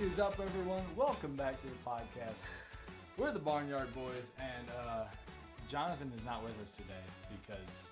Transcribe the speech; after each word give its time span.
is 0.00 0.20
up, 0.20 0.38
everyone? 0.40 0.82
Welcome 0.96 1.34
back 1.34 1.60
to 1.60 1.66
the 1.66 1.72
podcast. 1.84 2.44
We're 3.16 3.32
the 3.32 3.40
Barnyard 3.40 3.92
Boys, 3.94 4.30
and 4.38 4.68
uh, 4.80 5.04
Jonathan 5.68 6.12
is 6.16 6.24
not 6.24 6.44
with 6.44 6.52
us 6.62 6.70
today 6.72 6.94
because 7.28 7.90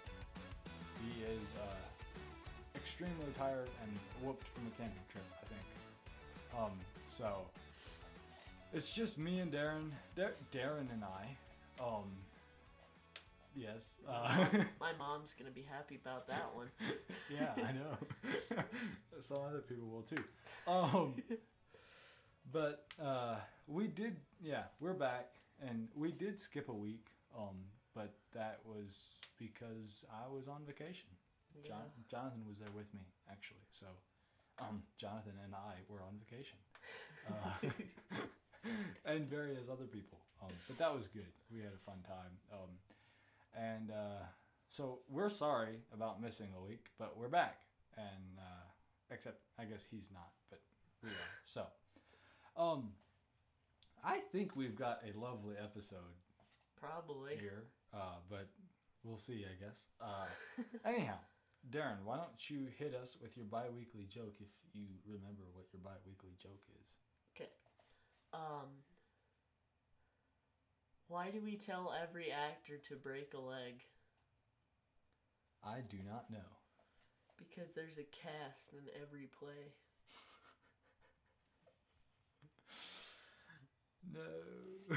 he 1.03 1.23
is 1.25 1.55
uh, 1.61 2.77
extremely 2.77 3.27
tired 3.37 3.69
and 3.83 3.91
whooped 4.23 4.47
from 4.49 4.67
a 4.69 4.71
camping 4.81 5.03
trip, 5.11 5.25
I 5.43 5.47
think. 5.47 6.57
Um, 6.57 6.79
so 7.09 7.39
it's 8.73 8.93
just 8.93 9.19
me 9.19 9.41
and 9.41 9.53
Darren, 9.53 9.91
Dar- 10.15 10.37
Darren 10.53 10.93
and 10.93 11.03
I. 11.03 11.83
Um, 11.83 12.05
yes. 13.57 13.97
Uh, 14.09 14.47
My 14.81 14.93
mom's 14.97 15.35
gonna 15.37 15.51
be 15.51 15.65
happy 15.69 15.99
about 16.01 16.29
that 16.29 16.51
one. 16.55 16.69
yeah, 17.35 17.53
I 17.57 17.73
know. 17.73 18.63
Some 19.21 19.39
other 19.49 19.61
people 19.61 19.89
will 19.89 20.03
too. 20.03 20.23
Um, 20.69 21.15
but 22.53 22.87
uh, 23.03 23.37
we 23.67 23.87
did, 23.89 24.17
yeah, 24.43 24.65
we're 24.81 24.95
back, 24.95 25.33
and 25.61 25.89
we 25.95 26.13
did 26.13 26.39
skip 26.39 26.69
a 26.69 26.75
week. 26.75 27.07
Um, 27.37 27.57
but 27.95 28.13
that 28.35 28.61
was 28.65 28.95
because 29.39 30.05
I 30.13 30.29
was 30.33 30.49
on 30.49 30.63
vacation. 30.67 31.09
John, 31.67 31.89
Jonathan 32.11 32.43
was 32.47 32.59
there 32.59 32.73
with 32.77 32.93
me, 32.93 33.01
actually. 33.31 33.65
So, 33.73 33.87
um, 34.61 34.83
Jonathan 34.99 35.33
and 35.45 35.55
I 35.55 35.81
were 35.89 36.03
on 36.03 36.21
vacation, 36.21 36.59
uh, 37.31 38.21
and 39.07 39.29
various 39.29 39.69
other 39.73 39.85
people. 39.85 40.19
Um, 40.43 40.53
but 40.69 40.77
that 40.79 40.95
was 40.95 41.07
good. 41.09 41.33
We 41.51 41.61
had 41.61 41.73
a 41.73 41.83
fun 41.91 41.97
time. 42.07 42.33
Um, 42.53 42.71
and 43.57 43.91
uh, 43.91 44.25
so 44.69 44.99
we're 45.09 45.31
sorry 45.31 45.81
about 45.95 46.21
missing 46.21 46.49
a 46.57 46.63
week, 46.63 46.87
but 46.99 47.17
we're 47.17 47.29
back. 47.29 47.61
And 47.97 48.37
uh, 48.39 48.67
except 49.11 49.41
I 49.59 49.65
guess 49.65 49.81
he's 49.91 50.11
not, 50.13 50.29
but 50.51 50.61
we 51.03 51.09
are. 51.09 51.33
So, 51.47 51.63
um, 52.57 52.93
I 54.05 54.21
think 54.33 54.57
we've 54.57 54.77
got 54.77 55.01
a 55.05 55.19
lovely 55.19 55.57
episode 55.63 56.17
Probably. 56.81 57.37
here, 57.37 57.65
uh, 57.93 58.17
but 58.31 58.49
we'll 59.05 59.19
see. 59.19 59.45
I 59.45 59.63
guess. 59.63 59.83
Uh, 60.01 60.27
anyhow, 60.85 61.19
Darren, 61.71 62.03
why 62.05 62.17
don't 62.17 62.51
you 62.51 62.69
hit 62.79 62.95
us 62.95 63.17
with 63.21 63.37
your 63.37 63.47
bi-weekly 63.47 64.07
joke 64.09 64.37
if 64.41 64.49
you 64.73 64.87
remember 65.07 65.43
what 65.53 65.67
your 65.73 65.81
bi-weekly 65.83 66.37
joke 66.41 66.63
is? 66.81 66.87
Okay. 67.35 67.51
Um. 68.33 68.69
Why 71.09 71.31
do 71.31 71.41
we 71.41 71.57
tell 71.57 71.95
every 72.03 72.33
actor 72.33 72.79
to 72.89 72.97
break 72.97 73.35
a 73.35 73.41
leg? 73.41 73.85
I 75.63 75.81
do 75.89 75.99
not 76.05 76.31
know. 76.31 76.51
Because 77.39 77.75
there's 77.75 77.99
a 77.99 78.07
cast 78.11 78.73
in 78.73 78.87
every 79.03 79.29
play. 79.39 79.75
No. 84.13 84.97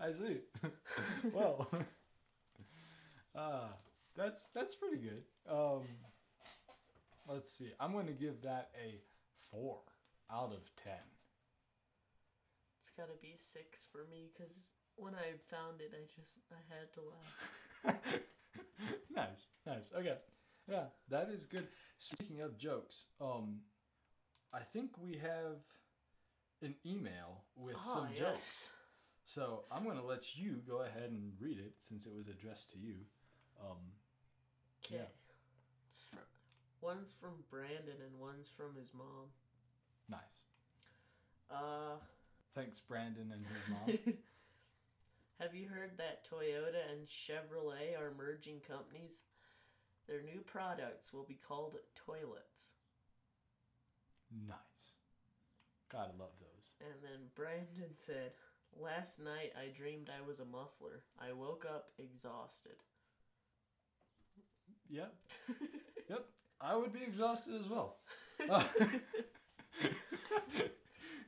I 0.00 0.12
see. 0.12 0.38
well, 1.32 1.68
uh, 3.36 3.68
that's 4.16 4.48
that's 4.54 4.74
pretty 4.74 4.96
good. 4.96 5.22
Um, 5.48 5.82
let's 7.28 7.52
see. 7.52 7.70
I'm 7.78 7.92
going 7.92 8.06
to 8.06 8.12
give 8.12 8.42
that 8.42 8.70
a 8.76 9.00
four 9.50 9.78
out 10.30 10.52
of 10.52 10.68
ten. 10.82 11.02
It's 12.80 12.90
gotta 12.96 13.18
be 13.20 13.34
six 13.36 13.86
for 13.90 14.06
me 14.10 14.30
because 14.32 14.72
when 14.96 15.14
I 15.14 15.34
found 15.48 15.80
it, 15.80 15.92
I 15.94 16.04
just 16.20 16.38
I 16.50 16.60
had 16.68 16.92
to 16.94 17.94
laugh. 17.94 18.20
nice, 19.14 19.48
nice. 19.64 19.92
Okay, 19.96 20.16
yeah, 20.68 20.86
that 21.08 21.28
is 21.32 21.46
good. 21.46 21.68
Speaking 21.98 22.40
of 22.40 22.58
jokes, 22.58 23.04
um, 23.20 23.60
I 24.52 24.60
think 24.72 24.90
we 24.98 25.12
have 25.18 25.62
an 26.62 26.74
email 26.86 27.44
with 27.56 27.76
oh 27.86 27.94
some 27.94 28.08
yes. 28.10 28.18
jokes. 28.18 28.68
So 29.24 29.64
I'm 29.70 29.84
going 29.84 29.98
to 29.98 30.04
let 30.04 30.36
you 30.36 30.60
go 30.66 30.82
ahead 30.82 31.10
and 31.10 31.32
read 31.40 31.58
it 31.58 31.74
since 31.78 32.06
it 32.06 32.12
was 32.14 32.28
addressed 32.28 32.70
to 32.72 32.78
you. 32.78 32.94
Um, 33.60 33.78
Okay. 34.84 34.96
Yeah. 34.96 36.18
One's 36.80 37.12
from 37.20 37.44
Brandon 37.48 37.94
and 38.04 38.18
one's 38.18 38.48
from 38.48 38.74
his 38.76 38.92
mom. 38.92 39.30
nice. 40.08 40.20
Uh. 41.50 41.96
Thanks, 42.54 42.80
Brandon 42.80 43.32
and 43.32 43.46
his 43.46 43.68
mom. 43.68 44.14
Have 45.40 45.54
you 45.54 45.68
heard 45.68 45.92
that 45.98 46.26
Toyota 46.28 46.82
and 46.90 47.06
Chevrolet 47.06 47.98
are 47.98 48.12
merging 48.16 48.60
companies? 48.60 49.20
Their 50.08 50.22
new 50.22 50.40
products 50.40 51.12
will 51.12 51.24
be 51.24 51.38
called 51.46 51.76
toilets. 51.94 52.74
nice. 54.48 54.58
Gotta 55.90 56.12
love 56.18 56.32
those. 56.40 56.51
And 56.84 56.94
then 57.02 57.28
Brandon 57.34 57.94
said, 57.96 58.32
Last 58.80 59.20
night 59.20 59.52
I 59.56 59.76
dreamed 59.76 60.08
I 60.08 60.26
was 60.26 60.40
a 60.40 60.44
muffler. 60.44 61.02
I 61.20 61.32
woke 61.32 61.66
up 61.68 61.90
exhausted. 61.98 62.76
Yep. 64.88 65.14
yep. 66.08 66.24
I 66.60 66.76
would 66.76 66.92
be 66.92 67.02
exhausted 67.02 67.54
as 67.60 67.68
well. 67.68 67.96
Uh, 68.48 68.64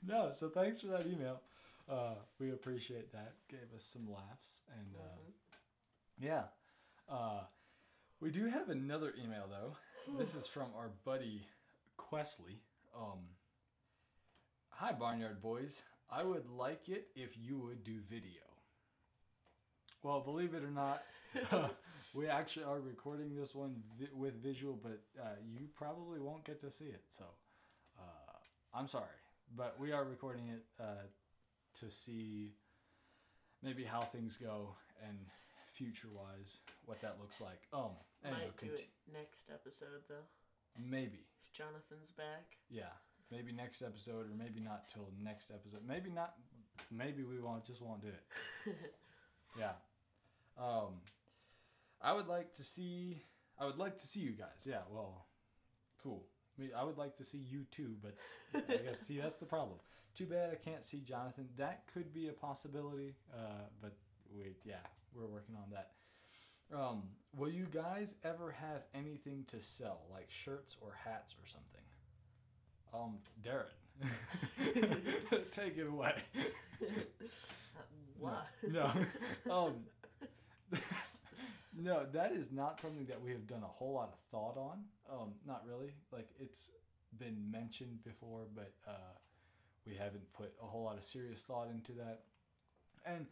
no, 0.07 0.33
so 0.39 0.49
thanks 0.49 0.81
for 0.81 0.89
that 0.89 1.07
email. 1.07 1.41
Uh, 1.91 2.15
we 2.39 2.51
appreciate 2.51 3.13
that. 3.13 3.35
Gave 3.49 3.73
us 3.77 3.85
some 3.85 4.11
laughs. 4.11 4.63
And 4.79 4.97
uh, 4.97 5.21
yeah. 6.19 6.45
Uh, 7.09 7.41
we 8.21 8.31
do 8.31 8.47
have 8.47 8.71
another 8.71 9.13
email, 9.23 9.45
though. 9.51 9.77
This 10.19 10.35
is 10.35 10.47
from 10.47 10.69
our 10.77 10.91
buddy 11.05 11.47
Questley. 11.99 12.61
Um, 12.97 13.19
Hi, 14.79 14.93
Barnyard 14.93 15.41
Boys. 15.41 15.83
I 16.11 16.23
would 16.23 16.49
like 16.51 16.89
it 16.89 17.09
if 17.15 17.31
you 17.41 17.59
would 17.59 17.85
do 17.85 18.01
video. 18.09 18.43
Well, 20.03 20.21
believe 20.21 20.53
it 20.55 20.63
or 20.63 20.71
not, 20.71 21.03
we 22.15 22.29
actually 22.29 22.65
are 22.65 22.81
recording 22.81 23.35
this 23.35 23.55
one 23.55 23.83
vi- 23.99 24.09
with 24.15 24.43
visual, 24.43 24.79
but 24.83 25.01
uh, 25.21 25.37
you 25.47 25.67
probably 25.75 26.21
won't 26.21 26.45
get 26.45 26.61
to 26.61 26.71
see 26.71 26.87
it. 26.87 27.03
So 27.17 27.25
uh, 27.99 28.33
I'm 28.79 28.89
sorry, 28.89 29.05
but 29.57 29.77
we 29.81 29.93
are 29.93 30.05
recording 30.05 30.49
it 30.49 30.65
uh, 30.79 31.07
to 31.81 31.91
see 31.91 32.53
maybe 33.63 33.85
how 33.85 34.01
things 34.03 34.37
go 34.37 34.75
and 35.07 35.17
future-wise 35.73 36.59
what 36.85 37.01
that 37.01 37.17
looks 37.21 37.41
like. 37.41 37.63
Um, 37.73 37.93
anyway, 38.25 38.41
Might 38.45 38.57
do 38.59 38.75
it 38.75 38.89
next 39.13 39.51
episode 39.53 40.03
though. 40.09 40.27
maybe. 40.79 41.27
Jonathan's 41.53 42.11
back. 42.11 42.57
Yeah, 42.69 42.93
maybe 43.35 43.53
next 43.53 43.83
episode, 43.83 44.27
or 44.31 44.35
maybe 44.37 44.61
not 44.61 44.89
till 44.89 45.11
next 45.23 45.51
episode. 45.51 45.81
Maybe 45.87 46.11
not. 46.11 46.35
Maybe 46.91 47.25
we 47.25 47.41
won't. 47.41 47.65
Just 47.67 47.83
won't 47.83 48.03
do 48.03 48.09
it. 48.09 48.77
yeah. 49.59 49.73
Um, 50.59 51.01
I 52.01 52.13
would 52.13 52.29
like 52.29 52.55
to 52.55 52.65
see. 52.65 53.23
I 53.59 53.67
would 53.67 53.79
like 53.79 53.99
to 53.99 54.07
see 54.07 54.21
you 54.21 54.33
guys. 54.33 54.65
Yeah. 54.65 54.83
Well, 54.91 55.27
cool. 56.03 56.25
I, 56.59 56.63
mean, 56.63 56.71
I 56.77 56.85
would 56.85 56.99
like 56.99 57.17
to 57.17 57.25
see 57.25 57.39
you 57.39 57.65
too, 57.71 57.97
but 58.03 58.15
I 58.55 58.77
guess 58.77 59.01
see 59.01 59.19
that's 59.19 59.37
the 59.37 59.47
problem. 59.47 59.79
Too 60.17 60.27
bad 60.27 60.51
I 60.51 60.55
can't 60.55 60.85
see 60.85 61.01
Jonathan. 61.01 61.49
That 61.57 61.83
could 61.93 62.13
be 62.13 62.29
a 62.29 62.33
possibility. 62.33 63.15
Uh, 63.33 63.67
but 63.81 63.95
we 64.35 64.55
yeah 64.65 64.77
we're 65.15 65.27
working 65.27 65.57
on 65.57 65.71
that. 65.73 65.91
Um, 66.73 67.03
will 67.37 67.51
you 67.51 67.67
guys 67.73 68.15
ever 68.25 68.53
have 68.53 68.85
anything 68.95 69.45
to 69.51 69.61
sell, 69.61 70.03
like 70.11 70.31
shirts 70.31 70.77
or 70.81 70.97
hats 71.05 71.35
or 71.35 71.47
something? 71.47 71.74
Um, 72.95 73.19
Darren, 73.45 73.65
take 75.51 75.77
it 75.77 75.87
away. 75.89 76.15
What? 78.19 78.47
No, 78.71 78.91
um, 79.51 79.75
no, 81.77 82.07
that 82.13 82.33
is 82.33 82.53
not 82.53 82.81
something 82.81 83.07
that 83.07 83.21
we 83.21 83.33
have 83.33 83.47
done 83.47 83.63
a 83.63 83.69
whole 83.69 83.95
lot 83.95 84.13
of 84.13 84.19
thought 84.31 84.57
on. 84.57 84.85
Um, 85.13 85.33
not 85.47 85.63
really. 85.69 85.91
Like 86.13 86.29
it's 86.41 86.71
been 87.19 87.51
mentioned 87.51 88.05
before, 88.05 88.43
but 88.55 88.73
uh, 88.87 89.19
we 89.87 89.95
haven't 89.95 90.33
put 90.33 90.53
a 90.63 90.67
whole 90.67 90.85
lot 90.85 90.97
of 90.97 91.05
serious 91.05 91.43
thought 91.43 91.69
into 91.71 91.93
that. 91.93 92.21
And 93.05 93.27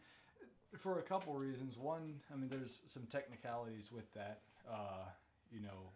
for 0.77 0.99
a 0.99 1.01
couple 1.01 1.33
reasons. 1.33 1.77
One, 1.77 2.19
I 2.31 2.35
mean, 2.35 2.49
there's 2.49 2.81
some 2.87 3.03
technicalities 3.03 3.91
with 3.91 4.11
that. 4.13 4.41
Uh, 4.69 5.05
you 5.51 5.61
know, 5.61 5.91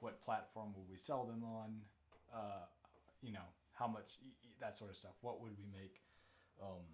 what 0.00 0.24
platform 0.24 0.72
will 0.74 0.86
we 0.90 0.96
sell 0.96 1.24
them 1.24 1.44
on? 1.44 1.80
Uh, 2.34 2.64
you 3.22 3.32
know, 3.32 3.48
how 3.72 3.86
much 3.86 4.18
that 4.60 4.76
sort 4.76 4.90
of 4.90 4.96
stuff. 4.96 5.12
What 5.20 5.40
would 5.42 5.52
we 5.58 5.66
make? 5.72 6.02
Um, 6.62 6.84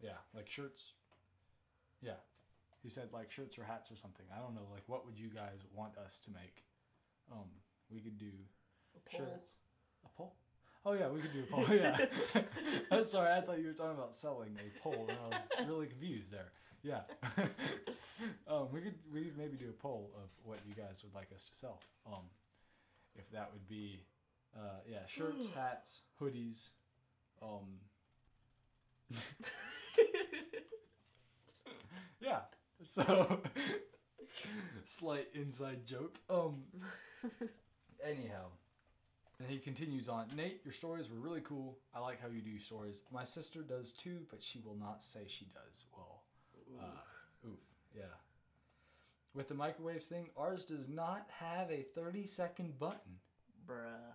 yeah, 0.00 0.18
like 0.34 0.48
shirts. 0.48 0.94
Yeah, 2.00 2.20
he 2.82 2.88
said 2.88 3.08
like 3.12 3.30
shirts 3.30 3.58
or 3.58 3.64
hats 3.64 3.90
or 3.90 3.96
something. 3.96 4.26
I 4.34 4.40
don't 4.40 4.54
know. 4.54 4.68
Like, 4.72 4.84
what 4.86 5.06
would 5.06 5.18
you 5.18 5.28
guys 5.28 5.66
want 5.74 5.96
us 5.98 6.20
to 6.24 6.30
make? 6.30 6.64
Um, 7.32 7.48
we 7.90 8.00
could 8.00 8.18
do 8.18 8.32
A 8.96 9.16
shirts. 9.16 9.50
A 10.04 10.08
poll? 10.16 10.34
Oh 10.84 10.92
yeah, 10.92 11.08
we 11.08 11.20
could 11.20 11.32
do 11.32 11.42
a 11.42 11.52
poll. 11.52 11.66
Yeah. 11.74 11.98
I'm 12.90 13.04
sorry, 13.04 13.32
I 13.32 13.40
thought 13.40 13.58
you 13.58 13.66
were 13.66 13.72
talking 13.72 13.98
about 13.98 14.14
selling 14.14 14.56
a 14.58 14.80
poll, 14.80 15.06
and 15.08 15.18
I 15.18 15.36
was 15.36 15.68
really 15.68 15.86
confused 15.86 16.30
there. 16.30 16.52
Yeah. 16.82 17.00
um, 18.48 18.68
we 18.72 18.80
could 18.80 18.94
we 19.12 19.24
could 19.24 19.36
maybe 19.36 19.56
do 19.56 19.70
a 19.70 19.82
poll 19.82 20.12
of 20.16 20.30
what 20.44 20.60
you 20.68 20.74
guys 20.74 21.02
would 21.02 21.14
like 21.14 21.28
us 21.34 21.46
to 21.46 21.54
sell. 21.54 21.80
Um, 22.06 22.22
if 23.16 23.28
that 23.32 23.50
would 23.52 23.66
be 23.68 24.04
Uh, 24.56 24.80
yeah, 24.90 25.00
shirts, 25.06 25.46
hats, 25.54 26.00
hoodies. 26.20 26.68
Um, 27.42 27.80
yeah. 32.20 32.40
So, 32.82 33.40
slight 34.84 35.28
inside 35.34 35.86
joke. 35.86 36.18
Um, 36.30 36.62
anyhow, 38.04 38.46
and 39.38 39.48
he 39.48 39.58
continues 39.58 40.08
on. 40.08 40.26
Nate, 40.34 40.60
your 40.64 40.72
stories 40.72 41.10
were 41.10 41.18
really 41.18 41.42
cool. 41.42 41.78
I 41.94 42.00
like 42.00 42.20
how 42.20 42.28
you 42.28 42.40
do 42.40 42.58
stories. 42.58 43.02
My 43.12 43.24
sister 43.24 43.62
does 43.62 43.92
too, 43.92 44.20
but 44.30 44.42
she 44.42 44.60
will 44.64 44.76
not 44.76 45.04
say 45.04 45.20
she 45.26 45.46
does. 45.46 45.84
Well, 45.92 46.22
uh, 46.80 47.48
oof, 47.48 47.58
yeah. 47.94 48.04
With 49.34 49.48
the 49.48 49.54
microwave 49.54 50.04
thing, 50.04 50.30
ours 50.36 50.64
does 50.64 50.88
not 50.88 51.26
have 51.40 51.70
a 51.70 51.84
30 51.94 52.26
second 52.26 52.78
button. 52.78 53.20
Bruh. 53.68 54.14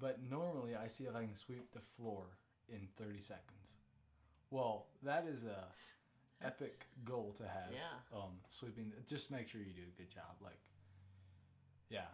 But 0.00 0.18
normally 0.22 0.76
I 0.76 0.88
see 0.88 1.04
if 1.04 1.14
I 1.14 1.22
can 1.22 1.34
sweep 1.34 1.72
the 1.72 1.80
floor 1.96 2.24
in 2.68 2.88
30 2.96 3.20
seconds. 3.20 3.44
Well, 4.50 4.86
that 5.02 5.26
is 5.26 5.44
a 5.44 5.64
epic 6.44 6.74
goal 7.04 7.34
to 7.38 7.42
have. 7.44 7.72
Yeah. 7.72 8.16
Um, 8.16 8.32
sweeping. 8.50 8.92
Just 9.06 9.30
make 9.30 9.48
sure 9.48 9.60
you 9.60 9.72
do 9.72 9.82
a 9.82 10.00
good 10.00 10.10
job. 10.10 10.36
Like, 10.42 10.58
yeah. 11.90 12.08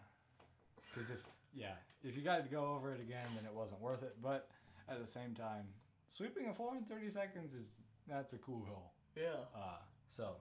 Because 0.90 1.10
if 1.10 1.25
yeah, 1.54 1.75
if 2.02 2.16
you 2.16 2.22
got 2.22 2.44
to 2.44 2.50
go 2.50 2.75
over 2.75 2.92
it 2.92 3.00
again, 3.00 3.26
then 3.36 3.44
it 3.44 3.54
wasn't 3.54 3.81
worth 3.81 4.02
it. 4.02 4.16
But 4.22 4.48
at 4.88 5.00
the 5.00 5.10
same 5.10 5.34
time, 5.34 5.66
sweeping 6.08 6.48
a 6.48 6.54
floor 6.54 6.76
in 6.76 6.84
30 6.84 7.10
seconds 7.10 7.54
is 7.54 7.66
that's 8.08 8.32
a 8.32 8.38
cool 8.38 8.60
goal. 8.60 8.92
Yeah. 9.16 9.46
Uh, 9.54 9.78
so, 10.10 10.36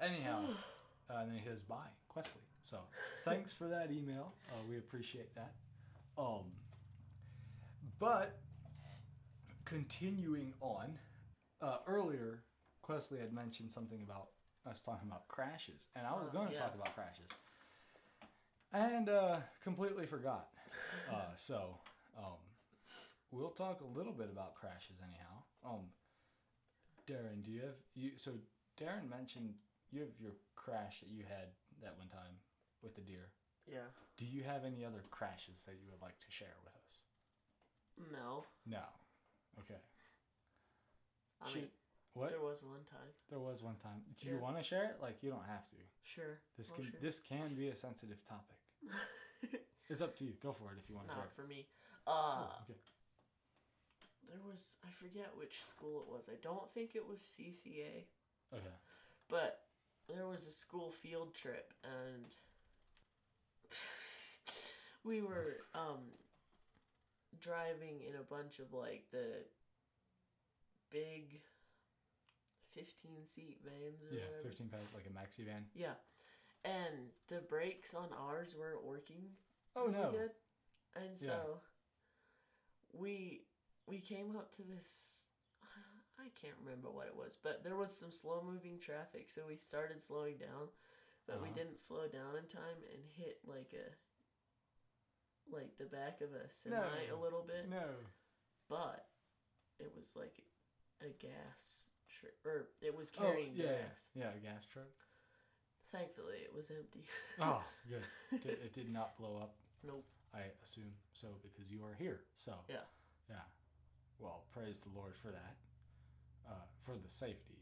anyhow, 0.00 0.44
uh, 1.10 1.20
and 1.20 1.30
then 1.30 1.38
he 1.38 1.44
says, 1.48 1.60
bye, 1.62 1.76
Questly. 2.14 2.44
So, 2.64 2.78
thanks 3.24 3.52
for 3.52 3.68
that 3.68 3.90
email. 3.90 4.32
Uh, 4.50 4.62
we 4.68 4.76
appreciate 4.76 5.34
that. 5.34 5.52
Um, 6.18 6.52
but, 7.98 8.38
continuing 9.64 10.54
on, 10.60 10.98
uh, 11.60 11.78
earlier, 11.86 12.42
Questley 12.86 13.20
had 13.20 13.32
mentioned 13.32 13.70
something 13.72 14.02
about 14.02 14.28
us 14.68 14.80
talking 14.80 15.08
about 15.08 15.28
crashes, 15.28 15.88
and 15.94 16.06
I 16.06 16.12
was 16.12 16.28
Uh, 16.28 16.32
going 16.32 16.48
to 16.48 16.54
yeah. 16.54 16.60
talk 16.60 16.74
about 16.74 16.94
crashes. 16.94 17.28
And 18.72 19.08
uh, 19.08 19.40
completely 19.62 20.06
forgot. 20.06 20.48
Uh, 21.10 21.34
so, 21.36 21.78
um, 22.18 22.38
we'll 23.30 23.50
talk 23.50 23.80
a 23.80 23.84
little 23.84 24.12
bit 24.12 24.28
about 24.28 24.54
crashes 24.56 24.96
anyhow. 25.00 25.42
Um, 25.64 25.90
Darren, 27.06 27.44
do 27.44 27.50
you 27.52 27.60
have 27.60 27.76
you? 27.94 28.12
So 28.16 28.32
Darren 28.76 29.08
mentioned 29.08 29.54
you 29.90 30.00
have 30.00 30.10
your 30.20 30.32
crash 30.56 31.00
that 31.00 31.08
you 31.08 31.22
had 31.22 31.48
that 31.82 31.96
one 31.96 32.08
time 32.08 32.34
with 32.82 32.94
the 32.96 33.02
deer. 33.02 33.30
Yeah. 33.66 33.88
Do 34.16 34.24
you 34.24 34.42
have 34.44 34.64
any 34.64 34.84
other 34.84 35.02
crashes 35.10 35.62
that 35.66 35.74
you 35.82 35.90
would 35.90 36.00
like 36.02 36.18
to 36.20 36.30
share 36.30 36.54
with 36.64 36.72
us? 36.74 38.10
No. 38.12 38.44
No. 38.66 38.84
Okay. 39.60 39.80
I 41.42 41.48
Shoot. 41.48 41.54
mean, 41.56 41.70
What? 42.14 42.30
there 42.30 42.40
was 42.40 42.62
one 42.62 42.84
time. 42.90 43.10
There 43.28 43.38
was 43.40 43.62
one 43.62 43.76
time. 43.76 44.02
Do 44.20 44.28
you 44.28 44.34
Yeah. 44.34 44.40
want 44.40 44.56
to 44.56 44.62
share 44.62 44.84
it? 44.84 45.00
Like 45.02 45.22
you 45.22 45.30
don't 45.30 45.44
have 45.46 45.68
to. 45.70 45.76
Sure. 46.02 46.38
This 46.56 46.70
Well, 46.70 46.80
can 46.80 46.90
sure. 46.90 47.00
this 47.00 47.20
can 47.20 47.54
be 47.54 47.68
a 47.68 47.76
sensitive 47.76 48.22
topic. 48.24 48.56
It's 49.88 50.00
up 50.00 50.16
to 50.18 50.24
you. 50.24 50.32
Go 50.42 50.52
for 50.52 50.72
it 50.72 50.78
if 50.78 50.90
you 50.90 50.96
want 50.96 51.06
to 51.08 51.14
share. 51.14 51.22
not 51.22 51.30
It. 51.30 51.36
for 51.36 51.46
me. 51.46 51.68
Uh, 52.08 52.10
Oh, 52.50 52.58
okay. 52.68 52.80
there 54.26 54.40
was 54.40 54.76
I 54.84 54.90
forget 54.90 55.36
which 55.36 55.62
school 55.62 56.00
it 56.02 56.08
was. 56.08 56.28
I 56.28 56.34
don't 56.42 56.68
think 56.68 56.96
it 56.96 57.06
was 57.06 57.20
CCA, 57.20 58.08
Okay. 58.52 58.74
but 59.28 59.68
there 60.08 60.26
was 60.26 60.46
a 60.48 60.50
school 60.52 60.90
field 60.90 61.34
trip 61.34 61.72
and 61.84 62.34
we 65.06 65.22
were 65.22 65.58
um 65.74 66.00
driving 67.40 68.00
in 68.08 68.16
a 68.16 68.22
bunch 68.22 68.58
of 68.58 68.72
like 68.72 69.04
the 69.12 69.44
big 70.90 71.40
15 72.74 73.24
seat 73.26 73.58
vans 73.64 74.02
or 74.02 74.14
Yeah, 74.14 74.22
whatever. 74.26 74.48
fifteen 74.48 74.68
pounds 74.68 74.90
like 74.94 75.06
a 75.06 75.10
maxi 75.10 75.44
van. 75.46 75.64
Yeah. 75.74 75.94
And 76.64 77.10
the 77.28 77.40
brakes 77.48 77.94
on 77.94 78.08
ours 78.18 78.54
weren't 78.58 78.84
working 78.84 79.30
Oh 79.76 79.86
really 79.86 79.92
no. 79.92 80.10
good. 80.10 80.30
And 80.96 81.16
so 81.16 81.60
we 82.92 83.42
we 83.86 83.98
came 84.00 84.36
up 84.36 84.50
to 84.56 84.62
this 84.62 85.26
I 86.18 86.28
can't 86.40 86.56
remember 86.64 86.90
what 86.90 87.06
it 87.06 87.14
was, 87.16 87.36
but 87.42 87.62
there 87.62 87.76
was 87.76 87.96
some 87.96 88.10
slow 88.10 88.42
moving 88.44 88.78
traffic, 88.80 89.30
so 89.30 89.42
we 89.46 89.56
started 89.56 90.00
slowing 90.02 90.36
down, 90.38 90.68
but 91.26 91.40
we 91.42 91.48
Uh-huh. 91.48 91.58
didn't 91.58 91.78
slow 91.78 92.08
down 92.08 92.36
in 92.40 92.46
time 92.48 92.80
and 92.92 93.02
hit 93.16 93.38
like 93.46 93.72
a 93.74 93.92
like 95.52 95.76
the 95.78 95.84
back 95.86 96.20
of 96.20 96.30
a 96.32 96.48
semi 96.50 96.76
a 97.12 97.16
little 97.16 97.44
bit, 97.46 97.68
No. 97.70 97.84
but 98.68 99.06
it 99.78 99.92
was 99.96 100.14
like 100.16 100.42
a 101.02 101.08
gas 101.20 101.90
truck, 102.08 102.32
or 102.44 102.68
it 102.80 102.96
was 102.96 103.10
Oh 103.18 103.22
carrying 103.22 103.52
yeah. 103.54 103.64
gas. 103.86 104.10
Yeah, 104.14 104.30
a 104.36 104.40
gas 104.40 104.64
truck. 104.66 104.88
Thankfully, 105.92 106.38
it 106.42 106.52
was 106.54 106.70
empty. 106.70 107.04
Oh, 107.40 107.62
good. 107.88 108.42
Did- 108.42 108.58
it 108.64 108.72
did 108.74 108.92
not 108.92 109.16
blow 109.16 109.36
up. 109.40 109.54
nope. 109.84 110.04
I 110.34 110.40
assume 110.64 110.92
so 111.14 111.28
because 111.42 111.70
you 111.70 111.82
are 111.84 111.94
here. 111.98 112.20
So 112.36 112.52
Yeah. 112.68 112.84
yeah. 113.30 113.44
Well, 114.18 114.44
praise 114.52 114.80
the 114.80 114.90
Lord 114.98 115.14
for 115.16 115.28
that. 115.28 115.54
Uh, 116.48 116.64
for 116.82 116.92
the 116.98 117.08
safety 117.10 117.58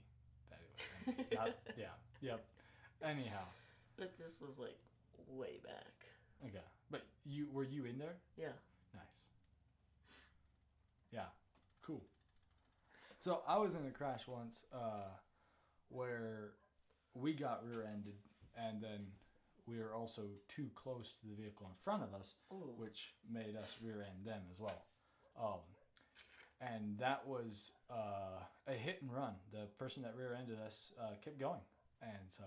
that 0.50 0.58
it 0.60 0.70
was. 0.72 1.14
empty. 1.19 1.37
Not, 1.37 1.50
yeah. 1.76 1.94
Yep. 2.20 2.44
Anyhow. 3.02 3.44
But 3.96 4.16
this 4.19 4.34
was 4.40 4.58
like 4.58 4.78
way 5.28 5.58
back. 5.64 5.94
Okay. 6.46 6.64
But 6.90 7.02
you 7.25 7.48
were 7.52 7.64
you 7.64 7.84
in 7.84 7.98
there? 7.98 8.16
Yeah. 8.36 8.52
Nice. 8.92 9.25
Yeah. 11.12 11.26
Cool. 11.82 12.02
So 13.20 13.40
I 13.48 13.58
was 13.58 13.75
in 13.75 13.86
a 13.86 13.90
crash 13.90 14.22
once 14.26 14.64
uh, 14.72 15.08
where 15.88 16.52
we 17.14 17.32
got 17.32 17.66
rear-ended, 17.66 18.16
and 18.56 18.82
then 18.82 19.06
we 19.66 19.78
were 19.78 19.94
also 19.94 20.22
too 20.48 20.70
close 20.75 21.14
to 21.20 21.26
the 21.26 21.34
vehicle 21.34 21.66
in 21.66 21.75
front 21.82 22.02
of 22.02 22.12
us, 22.12 22.34
Ooh. 22.52 22.75
which 22.76 23.14
made 23.30 23.56
us 23.56 23.76
rear-end 23.82 24.26
them 24.26 24.42
as 24.52 24.58
well. 24.58 24.84
Um, 25.40 25.60
and 26.60 26.98
that 26.98 27.26
was 27.26 27.70
uh, 27.90 28.44
a 28.69 28.72
hit 28.72 29.00
and 29.00 29.12
run. 29.12 29.34
The 29.52 29.66
person 29.78 30.02
that 30.02 30.14
rear-ended 30.16 30.58
us 30.66 30.92
uh, 31.00 31.14
kept 31.23 31.38
going, 31.38 31.61
and 32.02 32.28
so 32.28 32.44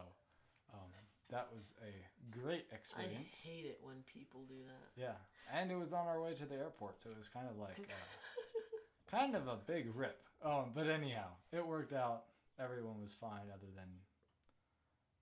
um, 0.73 0.89
that 1.31 1.47
was 1.53 1.73
a 1.83 1.91
great 2.39 2.65
experience. 2.71 3.43
I 3.43 3.47
hate 3.47 3.65
it 3.65 3.79
when 3.81 3.95
people 4.13 4.41
do 4.47 4.55
that. 4.65 5.01
Yeah, 5.01 5.17
and 5.53 5.71
it 5.71 5.77
was 5.77 5.93
on 5.93 6.07
our 6.07 6.21
way 6.21 6.33
to 6.33 6.45
the 6.45 6.55
airport, 6.55 7.01
so 7.03 7.09
it 7.09 7.17
was 7.17 7.29
kind 7.29 7.47
of 7.49 7.57
like 7.57 7.79
uh, 7.79 9.11
kind 9.11 9.35
of 9.35 9.47
a 9.47 9.55
big 9.55 9.87
rip. 9.95 10.19
Um, 10.43 10.71
but 10.73 10.87
anyhow, 10.87 11.29
it 11.51 11.65
worked 11.65 11.93
out. 11.93 12.23
Everyone 12.59 13.01
was 13.01 13.13
fine, 13.13 13.51
other 13.53 13.69
than 13.75 13.85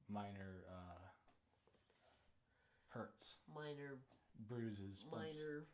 minor 0.10 0.64
uh, 0.70 1.02
hurts, 2.90 3.36
minor, 3.54 3.98
bruises, 4.48 5.04
bumps. 5.10 5.26
minor 5.26 5.66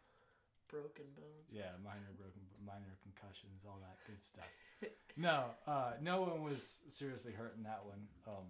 broken 0.71 1.05
bones. 1.15 1.51
Yeah, 1.51 1.75
minor 1.83 2.15
broken, 2.17 2.41
minor 2.65 2.95
concussions, 3.03 3.67
all 3.67 3.79
that 3.83 3.99
good 4.07 4.23
stuff. 4.23 4.47
no, 5.17 5.51
uh, 5.67 5.99
no 6.01 6.21
one 6.21 6.43
was 6.43 6.83
seriously 6.87 7.33
hurt 7.33 7.55
in 7.57 7.63
that 7.63 7.83
one. 7.85 8.07
Um, 8.25 8.47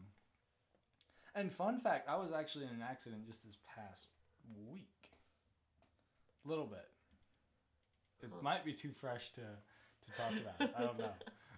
and 1.36 1.52
fun 1.52 1.80
fact, 1.80 2.10
I 2.10 2.18
was 2.18 2.32
actually 2.32 2.66
in 2.66 2.72
an 2.72 2.82
accident 2.88 3.26
just 3.26 3.46
this 3.46 3.58
past 3.76 4.08
week. 4.70 5.12
A 6.46 6.50
little 6.50 6.66
bit. 6.66 6.90
It 8.22 8.30
Huh. 8.32 8.38
might 8.42 8.64
be 8.64 8.74
too 8.74 8.92
fresh 8.92 9.32
to 9.34 9.42
to 9.42 10.12
talk 10.14 10.40
about. 10.40 10.70
I 10.76 10.82
don't 10.82 10.98
know. 10.98 11.14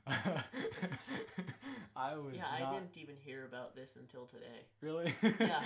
I 1.95 2.15
was 2.15 2.35
Yeah, 2.35 2.47
not 2.51 2.71
I 2.71 2.75
didn't 2.75 2.97
even 2.97 3.15
hear 3.15 3.45
about 3.45 3.75
this 3.75 3.95
until 3.95 4.25
today. 4.25 4.65
really. 4.81 5.13
Yeah. 5.39 5.61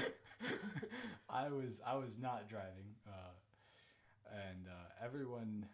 I 1.30 1.50
was 1.50 1.82
I 1.86 1.96
was 1.96 2.18
not 2.18 2.48
driving, 2.50 2.96
uh, 3.08 3.34
and 4.32 4.68
uh, 4.68 5.06
everyone 5.06 5.66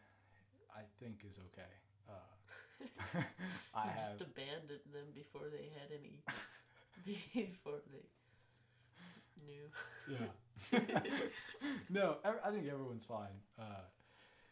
I 0.76 0.82
think 1.00 1.24
is 1.30 1.38
okay. 1.52 1.72
Uh, 2.10 2.14
I 3.76 3.88
You 3.88 3.90
have 3.90 4.18
just 4.18 4.22
abandoned 4.22 4.86
them 4.94 5.12
before 5.14 5.50
they 5.50 5.70
had 5.80 5.92
any. 5.92 6.24
before 7.06 7.80
they 7.92 8.06
knew. 9.54 10.18
yeah. 10.72 10.80
no, 11.90 12.18
I 12.24 12.52
think 12.52 12.68
everyone's 12.68 13.06
fine. 13.06 13.42
Uh, 13.60 13.86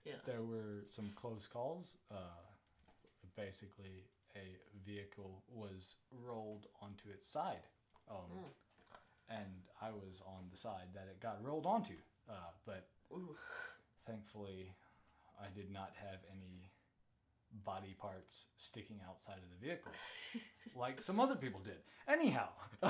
Yeah. 0.03 0.13
there 0.25 0.41
were 0.41 0.85
some 0.89 1.11
close 1.15 1.47
calls. 1.47 1.97
Uh, 2.09 2.15
basically, 3.35 4.05
a 4.35 4.57
vehicle 4.85 5.43
was 5.47 5.95
rolled 6.11 6.67
onto 6.81 7.09
its 7.09 7.27
side, 7.29 7.67
um, 8.09 8.17
Mm. 8.31 8.51
and 9.29 9.63
I 9.81 9.91
was 9.91 10.21
on 10.25 10.49
the 10.51 10.57
side 10.57 10.93
that 10.93 11.07
it 11.09 11.19
got 11.19 11.43
rolled 11.43 11.65
onto. 11.65 11.95
Uh, 12.29 12.51
but 12.65 12.87
Ooh. 13.13 13.35
thankfully, 14.05 14.73
I 15.39 15.47
did 15.53 15.69
not 15.71 15.95
have 15.95 16.19
any 16.31 16.71
body 17.65 17.93
parts 17.99 18.45
sticking 18.57 19.01
outside 19.07 19.37
of 19.37 19.49
the 19.49 19.65
vehicle, 19.65 19.91
like 20.75 21.01
some 21.01 21.19
other 21.19 21.35
people 21.35 21.59
did. 21.61 21.83
Anyhow, 22.07 22.49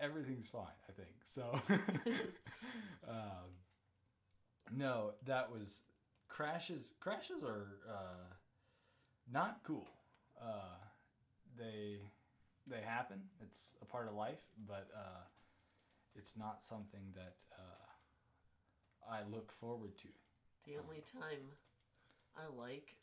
everything's 0.00 0.48
fine, 0.48 0.76
I 0.88 0.92
think. 0.92 1.14
So, 1.24 1.60
um, 3.08 3.50
No, 4.74 5.12
that 5.26 5.50
was 5.50 5.82
crashes. 6.28 6.92
Crashes 7.00 7.42
are 7.42 7.78
uh, 7.88 8.34
not 9.32 9.60
cool. 9.64 9.88
Uh, 10.40 10.78
they 11.56 12.00
they 12.66 12.80
happen. 12.80 13.22
It's 13.40 13.76
a 13.80 13.84
part 13.84 14.08
of 14.08 14.14
life, 14.14 14.42
but 14.66 14.88
uh, 14.94 15.24
it's 16.14 16.36
not 16.36 16.64
something 16.64 17.12
that 17.14 17.36
uh, 17.52 17.86
I 19.10 19.20
look 19.30 19.52
forward 19.52 19.96
to. 19.98 20.08
The 20.64 20.78
only 20.82 21.02
time 21.12 21.46
I 22.36 22.46
like 22.60 22.96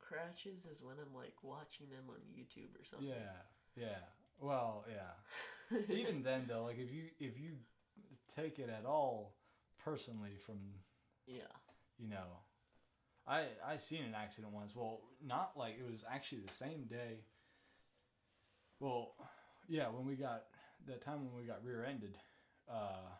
crashes 0.00 0.66
is 0.66 0.82
when 0.82 0.96
I'm 1.00 1.14
like 1.14 1.36
watching 1.42 1.88
them 1.88 2.04
on 2.08 2.20
YouTube 2.36 2.74
or 2.78 2.84
something. 2.84 3.08
Yeah, 3.08 3.40
yeah. 3.76 4.02
Well, 4.40 4.84
yeah. 4.88 5.78
Even 5.94 6.22
then, 6.22 6.46
though, 6.48 6.64
like 6.64 6.78
if 6.78 6.92
you 6.92 7.04
if 7.18 7.38
you 7.38 7.52
take 8.34 8.58
it 8.58 8.68
at 8.68 8.84
all 8.86 9.34
personally 9.84 10.36
from 10.44 10.56
yeah. 11.26 11.42
you 11.98 12.08
know 12.08 12.40
i 13.26 13.44
i 13.66 13.76
seen 13.76 14.04
an 14.04 14.14
accident 14.14 14.52
once. 14.52 14.74
Well 14.74 15.00
not 15.24 15.52
like 15.56 15.74
it 15.78 15.90
was 15.90 16.04
actually 16.10 16.42
the 16.46 16.52
same 16.52 16.84
day. 16.88 17.24
Well 18.80 19.14
yeah 19.68 19.88
when 19.88 20.06
we 20.06 20.14
got 20.14 20.44
that 20.86 21.04
time 21.04 21.24
when 21.24 21.40
we 21.40 21.46
got 21.46 21.64
rear-ended 21.64 22.16
uh 22.70 23.10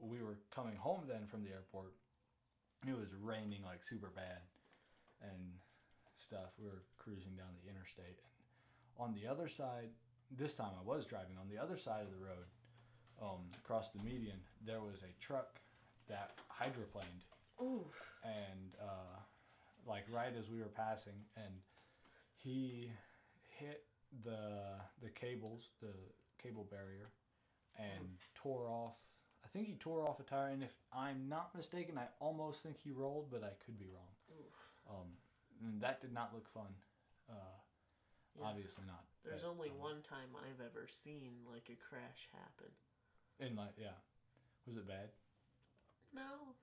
we 0.00 0.22
were 0.22 0.38
coming 0.54 0.76
home 0.76 1.02
then 1.08 1.26
from 1.26 1.44
the 1.44 1.50
airport. 1.50 1.94
It 2.86 2.96
was 2.96 3.08
raining 3.20 3.62
like 3.62 3.84
super 3.84 4.08
bad 4.14 4.40
and 5.22 5.52
stuff. 6.16 6.56
We 6.58 6.66
were 6.66 6.82
cruising 6.96 7.36
down 7.36 7.48
the 7.62 7.68
interstate. 7.70 8.18
And 8.24 8.32
on 8.98 9.14
the 9.14 9.30
other 9.30 9.48
side 9.48 9.90
this 10.36 10.54
time 10.54 10.72
i 10.78 10.84
was 10.86 11.04
driving 11.06 11.36
on 11.40 11.48
the 11.48 11.60
other 11.60 11.76
side 11.76 12.02
of 12.02 12.10
the 12.10 12.24
road 12.24 12.46
um, 13.22 13.40
across 13.62 13.90
the 13.90 13.98
median 14.02 14.38
there 14.64 14.80
was 14.80 15.02
a 15.02 15.22
truck 15.22 15.60
that 16.08 16.32
hydroplaned. 16.50 17.24
Ooh. 17.62 17.84
and 18.24 18.74
uh, 18.80 19.18
like 19.86 20.04
right 20.10 20.32
as 20.38 20.48
we 20.48 20.58
were 20.58 20.72
passing 20.74 21.12
and 21.36 21.54
he 22.36 22.90
hit 23.46 23.84
the 24.24 24.80
the 25.02 25.10
cables 25.10 25.68
the 25.82 25.92
cable 26.42 26.66
barrier 26.70 27.10
and 27.78 28.08
tore 28.34 28.66
off 28.68 28.96
i 29.44 29.48
think 29.48 29.66
he 29.66 29.74
tore 29.74 30.08
off 30.08 30.18
a 30.20 30.22
tire 30.22 30.48
and 30.48 30.62
if 30.62 30.74
i'm 30.92 31.28
not 31.28 31.54
mistaken 31.54 31.98
i 31.98 32.06
almost 32.18 32.62
think 32.62 32.76
he 32.82 32.90
rolled 32.90 33.30
but 33.30 33.44
i 33.44 33.52
could 33.64 33.78
be 33.78 33.86
wrong. 33.92 34.14
Um, 34.88 35.06
and 35.62 35.80
that 35.82 36.00
did 36.00 36.12
not 36.12 36.32
look 36.34 36.48
fun 36.48 36.72
uh, 37.30 37.58
Yeah. 38.38 38.46
obviously 38.46 38.84
not 38.86 39.04
There's 39.24 39.42
but, 39.42 39.50
only 39.50 39.70
um, 39.70 39.78
one 39.80 40.00
time 40.06 40.30
I've 40.38 40.60
ever 40.64 40.86
seen 40.88 41.42
like 41.50 41.66
a 41.68 41.76
crash 41.76 42.28
happen. 42.32 42.70
and 43.40 43.56
like 43.56 43.74
yeah 43.76 43.96
was 44.66 44.76
it 44.76 44.86
bad 44.86 45.10
No. 46.14 46.54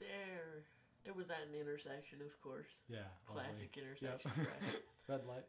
There. 0.00 0.64
It 1.04 1.14
was 1.14 1.30
at 1.30 1.42
an 1.48 1.54
intersection, 1.58 2.18
of 2.24 2.34
course. 2.42 2.80
yeah 2.88 3.10
Classic 3.26 3.70
like- 3.74 3.84
intersection 3.84 4.30
crash. 4.34 4.74
red 5.08 5.24
light 5.28 5.46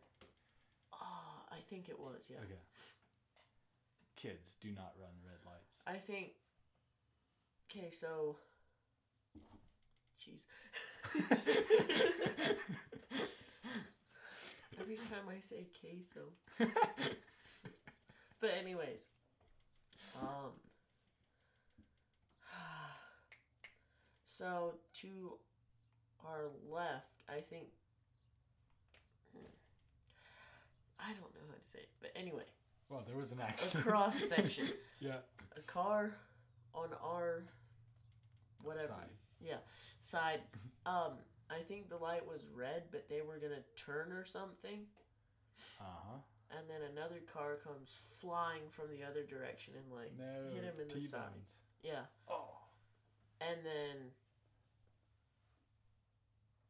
Ah, 0.94 1.44
I 1.52 1.58
think 1.70 1.90
it 1.90 2.00
was, 2.00 2.28
yeah. 2.30 2.38
okay 2.44 2.62
kids 4.16 4.54
do 4.62 4.70
not 4.72 4.94
run 5.00 5.12
red 5.26 5.40
lights 5.46 5.82
I 5.88 5.98
think. 5.98 6.32
Okay, 7.70 7.90
so. 7.92 8.38
Jeez. 10.22 10.46
Every 14.80 14.96
time 15.10 15.28
I 15.30 15.40
say 15.40 15.68
queso. 15.80 16.32
but 18.40 18.50
anyways, 18.60 19.08
um. 20.22 20.52
So 24.26 24.74
to 25.02 25.34
our 26.26 26.46
left, 26.70 27.22
I 27.30 27.40
think. 27.42 27.68
hmm, 29.32 29.46
I 31.00 31.10
don't 31.14 31.34
know 31.36 31.46
how 31.50 31.56
to 31.56 31.64
say 31.70 31.80
it, 31.80 31.90
but 32.02 32.12
anyway, 32.16 32.46
well 32.90 33.04
there 33.08 33.18
was 33.18 33.32
an 33.32 33.40
accident. 33.42 33.86
a 33.86 33.90
cross 33.90 34.18
section. 34.30 34.70
yeah 35.00 35.18
a 35.56 35.62
car 35.62 36.16
on 36.74 36.90
our 37.04 37.44
whatever 38.64 38.88
Side. 38.88 39.10
yeah 39.40 39.58
side 40.02 40.40
um 40.88 41.12
i 41.50 41.60
think 41.68 41.90
the 41.90 41.98
light 41.98 42.26
was 42.26 42.42
red 42.54 42.84
but 42.92 43.08
they 43.10 43.22
were 43.22 43.38
gonna 43.38 43.64
turn 43.76 44.12
or 44.12 44.26
something. 44.26 44.86
Uh-huh. 45.80 46.18
And 46.52 46.70
then 46.70 46.82
another 46.92 47.20
car 47.34 47.58
comes 47.64 47.98
flying 48.22 48.70
from 48.70 48.86
the 48.90 49.04
other 49.04 49.24
direction 49.24 49.74
and 49.76 49.92
like 49.92 50.14
no 50.18 50.54
hit 50.54 50.64
him 50.64 50.76
in 50.80 50.88
the 50.88 51.02
side. 51.02 51.42
Yeah. 51.82 52.06
Oh. 52.30 52.58
And 53.42 53.66
then 53.66 54.12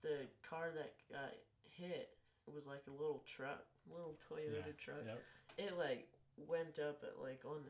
the 0.02 0.28
car 0.48 0.72
that 0.76 0.94
got 1.12 1.36
hit 1.70 2.10
was 2.48 2.66
like 2.66 2.84
a 2.88 2.92
little 2.92 3.24
truck 3.26 3.66
little 3.92 4.18
toyota 4.30 4.66
Yeah, 4.66 4.74
truck. 4.78 5.04
Yep. 5.06 5.22
it 5.58 5.78
like 5.78 6.08
went 6.38 6.80
up 6.80 7.04
at 7.04 7.22
like 7.22 7.42
on 7.46 7.62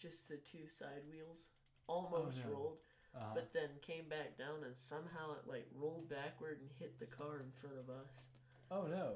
just 0.00 0.28
the 0.28 0.36
two 0.38 0.66
side 0.68 1.02
wheels 1.10 1.46
almost 1.86 2.38
no. 2.44 2.52
rolled 2.52 2.78
Uh-huh. 3.16 3.34
but 3.34 3.52
then 3.52 3.68
came 3.82 4.08
back 4.08 4.38
down 4.38 4.62
and 4.64 4.76
somehow 4.76 5.32
it 5.34 5.48
like 5.50 5.66
rolled 5.74 6.08
backward 6.08 6.58
and 6.60 6.70
hit 6.78 6.98
the 7.00 7.06
car 7.06 7.40
in 7.40 7.50
front 7.60 7.76
of 7.76 7.90
us 7.90 8.12
oh 8.70 8.86
no, 8.86 9.14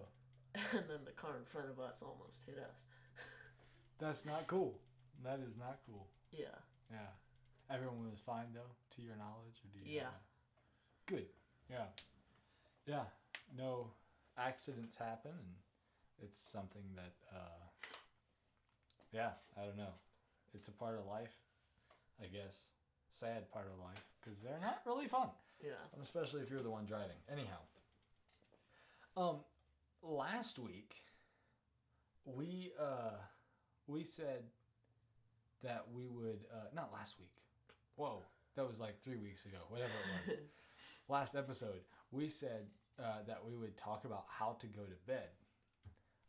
and 0.76 0.84
then 0.90 1.04
the 1.04 1.12
car 1.12 1.36
in 1.38 1.44
front 1.44 1.68
of 1.70 1.78
us 1.78 2.02
almost 2.02 2.42
hit 2.44 2.58
us 2.58 2.86
that's 3.98 4.26
not 4.26 4.46
cool. 4.48 4.78
That 5.22 5.38
is 5.46 5.56
not 5.56 5.78
cool. 5.86 6.08
yeah 6.32 6.58
Yeah. 6.90 7.12
Everyone 7.70 8.10
was 8.10 8.20
fine 8.20 8.52
though, 8.52 8.74
to 8.96 9.02
your 9.02 9.16
knowledge, 9.16 9.62
or 9.64 9.70
do 9.72 9.78
you? 9.88 9.96
Yeah. 9.96 10.12
Good. 11.06 11.26
Yeah. 11.70 11.86
Yeah. 12.86 13.04
No 13.56 13.90
accidents 14.36 14.96
happen, 14.96 15.30
and 15.32 15.54
it's 16.22 16.42
something 16.42 16.82
that. 16.96 17.14
Uh, 17.34 17.64
yeah, 19.12 19.30
I 19.56 19.64
don't 19.64 19.78
know. 19.78 19.94
It's 20.52 20.68
a 20.68 20.72
part 20.72 20.98
of 20.98 21.06
life, 21.06 21.32
I 22.22 22.26
guess. 22.26 22.58
Sad 23.14 23.50
part 23.50 23.66
of 23.72 23.78
life 23.82 24.04
because 24.20 24.38
they're 24.40 24.58
not 24.60 24.80
really 24.84 25.06
fun. 25.06 25.28
yeah 25.62 25.70
especially 26.02 26.42
if 26.42 26.50
you're 26.50 26.62
the 26.62 26.70
one 26.70 26.84
driving. 26.84 27.16
Anyhow, 27.32 27.60
um, 29.16 29.36
last 30.02 30.58
week 30.58 30.96
we 32.24 32.72
uh 32.80 33.16
we 33.86 34.02
said 34.02 34.42
that 35.62 35.86
we 35.94 36.06
would 36.08 36.40
uh 36.52 36.66
not 36.74 36.92
last 36.92 37.18
week. 37.18 37.30
Whoa, 37.96 38.22
that 38.56 38.66
was 38.66 38.80
like 38.80 39.02
three 39.04 39.18
weeks 39.18 39.44
ago. 39.46 39.58
Whatever 39.68 39.92
it 40.26 40.28
was. 40.28 40.38
last 41.08 41.36
episode 41.36 41.80
we 42.10 42.28
said 42.28 42.66
uh, 42.98 43.22
that 43.26 43.44
we 43.44 43.56
would 43.56 43.76
talk 43.76 44.04
about 44.04 44.24
how 44.28 44.56
to 44.60 44.66
go 44.66 44.82
to 44.82 44.94
bed. 45.06 45.28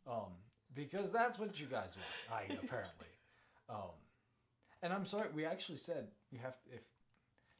Um, 0.06 0.32
because 0.74 1.12
that's 1.12 1.38
what 1.38 1.58
you 1.60 1.66
guys 1.66 1.96
want. 1.96 2.40
I 2.48 2.52
apparently. 2.64 3.06
Um, 3.68 3.94
and 4.86 4.94
I'm 4.94 5.04
sorry. 5.04 5.28
We 5.34 5.44
actually 5.44 5.78
said 5.78 6.06
you 6.30 6.38
have 6.38 6.62
to 6.62 6.70
if 6.76 6.82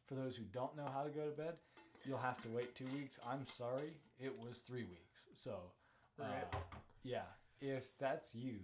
for 0.07 0.15
those 0.15 0.37
who 0.37 0.45
don't 0.45 0.77
know 0.77 0.87
how 0.93 1.03
to 1.03 1.11
go 1.11 1.25
to 1.25 1.33
bed, 1.37 1.55
you'll 2.05 2.19
have 2.19 2.41
to 2.43 2.49
wait 2.49 2.75
two 2.77 2.87
weeks. 2.95 3.19
I'm 3.29 3.45
sorry, 3.59 3.95
it 4.21 4.39
was 4.41 4.59
three 4.59 4.85
weeks. 4.85 5.27
So, 5.35 5.57
uh, 6.21 6.25
Right. 6.25 6.63
yeah, 7.03 7.23
if 7.61 7.99
that's 7.99 8.33
you, 8.35 8.59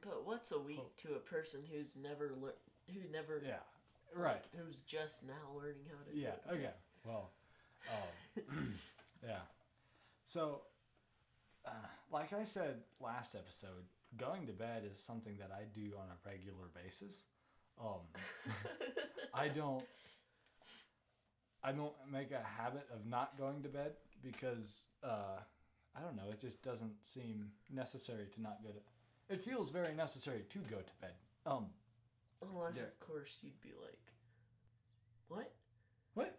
but 0.00 0.24
what's 0.24 0.52
a 0.52 0.58
week 0.58 0.96
to 1.02 1.14
a 1.14 1.18
person 1.18 1.60
who's 1.70 1.96
never 1.96 2.30
learned 2.40 2.54
who 2.94 3.00
never 3.12 3.42
yeah, 3.44 3.56
right, 4.14 4.44
who's 4.56 4.82
just 4.82 5.26
now 5.26 5.34
learning 5.56 5.82
how 5.90 6.10
to 6.12 6.16
yeah, 6.16 6.30
do 6.48 6.54
it. 6.54 6.58
okay, 6.58 6.74
well, 7.04 7.30
um, 7.90 8.74
yeah. 9.26 9.38
So, 10.24 10.62
uh, 11.66 11.70
like 12.12 12.32
I 12.32 12.44
said 12.44 12.76
last 13.00 13.34
episode, 13.34 13.86
going 14.16 14.46
to 14.46 14.52
bed 14.52 14.82
is 14.92 15.00
something 15.00 15.36
that 15.38 15.50
I 15.52 15.64
do 15.74 15.92
on 15.98 16.06
a 16.08 16.28
regular 16.28 16.68
basis. 16.74 17.24
Um, 17.80 18.00
I 19.34 19.48
don't 19.48 19.84
I 21.62 21.72
don't 21.72 21.94
make 22.10 22.30
a 22.30 22.42
habit 22.42 22.86
of 22.92 23.06
not 23.06 23.36
going 23.36 23.62
to 23.62 23.68
bed 23.68 23.92
because 24.22 24.84
uh, 25.02 25.40
I 25.96 26.00
don't 26.00 26.16
know, 26.16 26.30
it 26.30 26.40
just 26.40 26.62
doesn't 26.62 27.04
seem 27.04 27.50
necessary 27.72 28.26
to 28.34 28.42
not 28.42 28.62
go 28.62 28.70
to 28.70 28.78
it 29.28 29.42
feels 29.42 29.70
very 29.70 29.92
necessary 29.94 30.44
to 30.50 30.58
go 30.70 30.76
to 30.76 30.92
bed. 31.00 31.14
Um 31.44 31.66
unless 32.42 32.74
There. 32.74 32.84
of 32.84 33.00
course 33.00 33.38
you'd 33.42 33.60
be 33.60 33.72
like 33.80 34.12
what 35.28 35.52
what? 36.14 36.38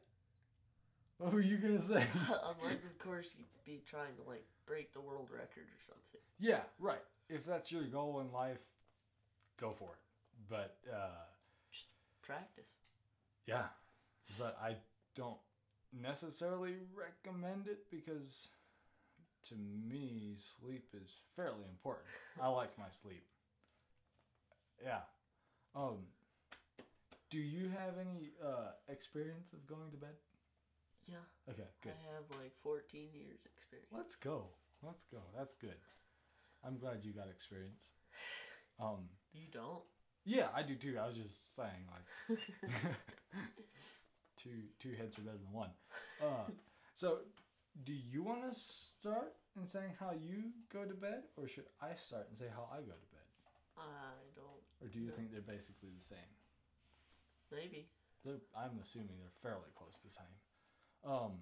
What 1.17 1.34
were 1.34 1.41
you 1.41 1.57
gonna 1.57 1.81
say? 1.81 2.05
unless 2.62 2.86
of 2.86 2.98
course 3.00 3.34
you'd 3.38 3.48
be 3.65 3.81
trying 3.86 4.15
to 4.15 4.24
like 4.27 4.46
break 4.65 4.93
the 4.93 5.01
world 5.01 5.29
record 5.31 5.65
or 5.65 5.81
something 5.86 6.22
yeah, 6.39 6.62
right. 6.79 7.01
If 7.29 7.46
that's 7.46 7.72
your 7.72 7.84
goal 7.84 8.19
in 8.22 8.31
life, 8.31 8.60
go 9.60 9.72
for 9.72 9.89
it. 9.93 10.00
But 10.50 10.77
uh 10.91 11.25
just 11.72 11.93
practice 12.22 12.69
Yeah, 13.46 13.67
but 14.39 14.57
I 14.62 14.75
don't 15.15 15.38
necessarily 15.93 16.75
recommend 16.96 17.67
it 17.67 17.89
because 17.91 18.50
to 19.50 19.55
me, 19.55 20.36
sleep 20.38 20.93
is 20.93 21.12
fairly 21.36 21.63
important. 21.69 22.07
I 22.41 22.50
like 22.50 22.77
my 22.77 22.89
sleep. 22.91 23.24
Yeah. 24.84 25.01
Um 25.75 26.07
Do 27.29 27.39
you 27.39 27.69
have 27.69 27.98
any 28.00 28.31
uh, 28.43 28.72
experience 28.88 29.53
of 29.53 29.65
going 29.67 29.91
to 29.91 29.98
bed? 29.98 30.15
Yeah, 31.07 31.24
Okay, 31.50 31.63
good. 31.81 31.93
I 31.93 32.15
have 32.15 32.25
like 32.41 32.51
14 32.63 32.84
years 33.13 33.39
experience. 33.46 33.88
Let's 33.96 34.15
go. 34.15 34.48
Let's 34.84 35.05
go. 35.05 35.19
That's 35.38 35.53
good. 35.53 35.79
I'm 36.65 36.77
glad 36.77 36.99
you 37.03 37.13
got 37.13 37.27
experience. 37.29 37.91
Um, 38.79 39.09
You 39.33 39.47
don't? 39.51 39.83
yeah, 40.25 40.47
I 40.55 40.61
do 40.63 40.75
too. 40.75 40.97
I 41.01 41.07
was 41.07 41.15
just 41.15 41.55
saying, 41.55 41.87
like, 41.91 42.39
two 44.41 44.49
two 44.79 44.93
heads 44.95 45.17
are 45.17 45.21
better 45.21 45.37
than 45.37 45.51
one. 45.53 45.71
Uh, 46.21 46.49
so, 46.93 47.19
do 47.83 47.93
you 47.93 48.23
want 48.23 48.41
to 48.51 48.57
start 48.59 49.33
in 49.59 49.67
saying 49.67 49.93
how 49.99 50.11
you 50.11 50.51
go 50.71 50.83
to 50.85 50.93
bed, 50.93 51.23
or 51.37 51.47
should 51.47 51.65
I 51.81 51.93
start 51.95 52.27
and 52.29 52.37
say 52.37 52.45
how 52.53 52.67
I 52.71 52.77
go 52.77 52.93
to 52.93 53.09
bed, 53.13 53.27
I 53.77 54.13
don't. 54.35 54.61
or 54.81 54.87
do 54.91 54.99
you 54.99 55.07
No. 55.09 55.13
think 55.15 55.31
they're 55.31 55.41
basically 55.41 55.89
the 55.97 56.03
same? 56.03 56.31
Maybe. 57.51 57.87
They're, 58.25 58.41
I'm 58.55 58.79
assuming 58.83 59.17
they're 59.19 59.39
fairly 59.41 59.71
close 59.75 59.97
to 59.99 60.07
the 60.07 60.13
same. 60.13 60.35
Um, 61.05 61.39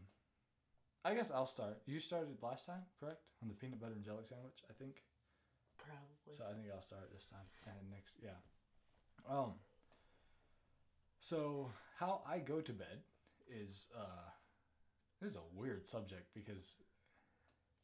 I 1.05 1.13
guess 1.13 1.29
I'll 1.29 1.45
start. 1.45 1.77
You 1.85 1.99
started 1.99 2.41
last 2.41 2.65
time, 2.65 2.81
correct? 2.99 3.21
On 3.43 3.47
the 3.47 3.53
peanut 3.53 3.79
butter 3.79 3.93
and 3.93 4.03
jelly 4.03 4.23
sandwich, 4.23 4.63
I 4.67 4.73
think. 4.73 5.03
Probably. 5.77 6.33
So 6.35 6.43
I 6.49 6.53
think 6.53 6.65
I'll 6.73 6.81
start 6.81 7.11
this 7.13 7.27
time 7.27 7.45
and 7.67 7.91
next, 7.91 8.17
yeah. 8.23 8.41
Um. 9.29 9.53
So 11.19 11.71
how 11.99 12.21
I 12.27 12.39
go 12.39 12.59
to 12.59 12.73
bed 12.73 13.01
is 13.47 13.89
uh, 13.95 14.29
this 15.21 15.31
is 15.31 15.37
a 15.37 15.47
weird 15.55 15.87
subject 15.87 16.33
because, 16.33 16.77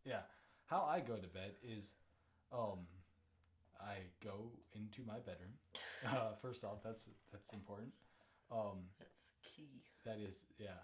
yeah, 0.03 0.21
how 0.65 0.87
I 0.89 0.99
go 0.99 1.15
to 1.15 1.27
bed 1.27 1.53
is, 1.63 1.93
um, 2.51 2.87
I 3.79 3.97
go 4.23 4.51
into 4.73 5.03
my 5.05 5.19
bedroom. 5.19 5.53
Uh, 6.03 6.33
first 6.41 6.63
off, 6.63 6.81
that's 6.83 7.09
that's 7.31 7.53
important. 7.53 7.91
Um, 8.51 8.89
That's 8.97 9.19
key. 9.43 9.83
that 10.03 10.17
is 10.17 10.45
yeah, 10.57 10.81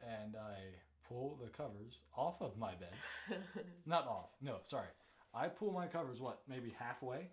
and 0.00 0.36
I 0.36 0.78
pull 1.08 1.38
the 1.42 1.50
covers 1.50 1.98
off 2.16 2.40
of 2.40 2.56
my 2.56 2.72
bed. 2.74 3.38
Not 3.86 4.06
off. 4.06 4.30
No, 4.40 4.56
sorry. 4.64 4.88
I 5.34 5.48
pull 5.48 5.72
my 5.72 5.86
covers 5.86 6.20
what, 6.20 6.40
maybe 6.48 6.74
halfway? 6.78 7.28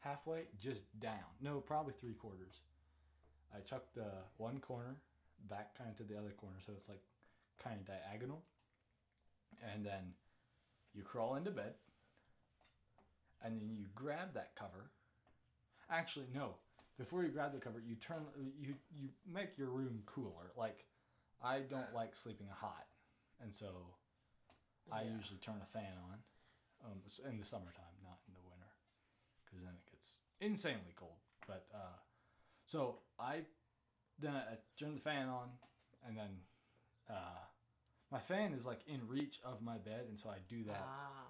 Halfway? 0.00 0.44
Just 0.60 0.82
down. 1.00 1.24
No, 1.40 1.60
probably 1.60 1.94
three 2.00 2.14
quarters. 2.14 2.60
I 3.54 3.60
chuck 3.60 3.84
the 3.94 4.10
one 4.36 4.58
corner 4.58 4.96
back 5.48 5.76
kind 5.76 5.90
of 5.90 5.96
to 5.96 6.04
the 6.04 6.18
other 6.18 6.32
corner 6.36 6.56
so 6.64 6.72
it's 6.76 6.88
like 6.88 7.02
kind 7.62 7.80
of 7.80 7.86
diagonal. 7.86 8.42
And 9.72 9.84
then 9.84 10.14
you 10.94 11.02
crawl 11.02 11.36
into 11.36 11.50
bed. 11.50 11.74
And 13.44 13.60
then 13.60 13.76
you 13.76 13.86
grab 13.94 14.34
that 14.34 14.52
cover. 14.56 14.90
Actually, 15.90 16.26
no. 16.34 16.54
Before 16.98 17.22
you 17.22 17.30
grab 17.30 17.52
the 17.52 17.58
cover, 17.58 17.82
you 17.84 17.96
turn 17.96 18.22
you 18.60 18.74
you 18.94 19.08
make 19.32 19.58
your 19.58 19.68
room 19.68 20.02
cooler. 20.06 20.52
Like 20.56 20.84
I 21.42 21.60
don't 21.60 21.92
like 21.94 22.14
sleeping 22.14 22.48
hot. 22.48 22.86
And 23.40 23.54
so 23.54 23.94
I 24.90 25.02
Yeah. 25.02 25.16
usually 25.16 25.38
turn 25.38 25.60
a 25.62 25.66
fan 25.66 25.96
on 25.98 26.22
um, 26.84 27.02
in 27.28 27.38
the 27.38 27.44
summertime, 27.44 27.96
not 28.02 28.18
in 28.28 28.34
the 28.34 28.40
winter, 28.40 28.70
because 29.44 29.62
then 29.62 29.74
it 29.74 29.86
gets 29.90 30.18
insanely 30.40 30.92
cold. 30.96 31.18
But 31.46 31.66
uh, 31.74 31.98
so 32.64 33.02
I 33.18 33.46
then 34.18 34.34
I 34.36 34.58
turn 34.78 34.94
the 34.94 35.00
fan 35.00 35.28
on, 35.28 35.48
and 36.06 36.16
then 36.16 36.42
uh, 37.10 37.44
my 38.10 38.20
fan 38.20 38.52
is 38.52 38.64
like 38.66 38.80
in 38.86 39.06
reach 39.08 39.40
of 39.44 39.62
my 39.62 39.78
bed, 39.78 40.06
and 40.08 40.18
so 40.18 40.28
I 40.28 40.38
do 40.48 40.64
that 40.64 40.84
Ah. 40.86 41.26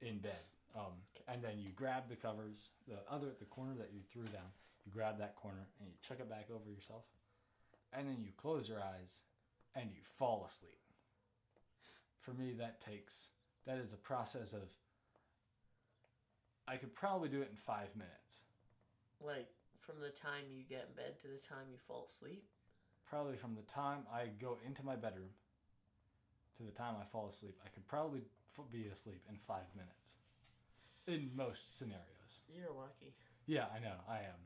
in 0.00 0.18
bed. 0.18 0.44
Um, 0.74 1.02
and 1.28 1.42
then 1.42 1.58
you 1.60 1.70
grab 1.70 2.08
the 2.08 2.16
covers, 2.16 2.70
the 2.88 2.98
other 3.08 3.28
the 3.38 3.44
corner 3.46 3.74
that 3.76 3.92
you 3.92 4.00
threw 4.12 4.24
down. 4.24 4.50
You 4.84 4.92
grab 4.92 5.18
that 5.18 5.36
corner 5.36 5.68
and 5.80 5.88
you 5.88 5.94
chuck 6.02 6.18
it 6.20 6.28
back 6.28 6.50
over 6.50 6.68
yourself, 6.70 7.04
and 7.92 8.08
then 8.08 8.22
you 8.22 8.32
close 8.36 8.68
your 8.68 8.80
eyes, 8.82 9.20
and 9.74 9.90
you 9.92 10.00
fall 10.02 10.44
asleep. 10.48 10.78
For 12.20 12.32
me, 12.32 12.54
that 12.58 12.80
takes 12.80 13.28
that 13.66 13.78
is 13.78 13.92
a 13.92 13.96
process 13.96 14.52
of. 14.52 14.68
I 16.66 16.76
could 16.76 16.94
probably 16.94 17.28
do 17.28 17.42
it 17.42 17.48
in 17.50 17.56
five 17.56 17.94
minutes. 17.94 18.44
Like 19.20 19.48
from 19.80 20.00
the 20.00 20.08
time 20.08 20.44
you 20.48 20.64
get 20.64 20.88
in 20.88 20.96
bed 20.96 21.20
to 21.20 21.28
the 21.28 21.40
time 21.46 21.68
you 21.70 21.76
fall 21.76 22.08
asleep. 22.08 22.44
Probably 23.04 23.36
from 23.36 23.54
the 23.54 23.68
time 23.68 24.08
I 24.12 24.32
go 24.40 24.56
into 24.66 24.82
my 24.82 24.96
bedroom 24.96 25.28
to 26.56 26.62
the 26.62 26.72
time 26.72 26.94
I 27.00 27.04
fall 27.04 27.28
asleep, 27.28 27.58
I 27.66 27.68
could 27.68 27.86
probably 27.86 28.22
be 28.70 28.86
asleep 28.86 29.20
in 29.28 29.36
five 29.36 29.68
minutes. 29.74 30.22
In 31.06 31.30
most 31.36 31.76
scenarios. 31.76 32.40
You're 32.48 32.72
lucky. 32.72 33.12
Yeah, 33.46 33.66
I 33.74 33.78
know. 33.82 34.00
I 34.08 34.24
am. 34.24 34.40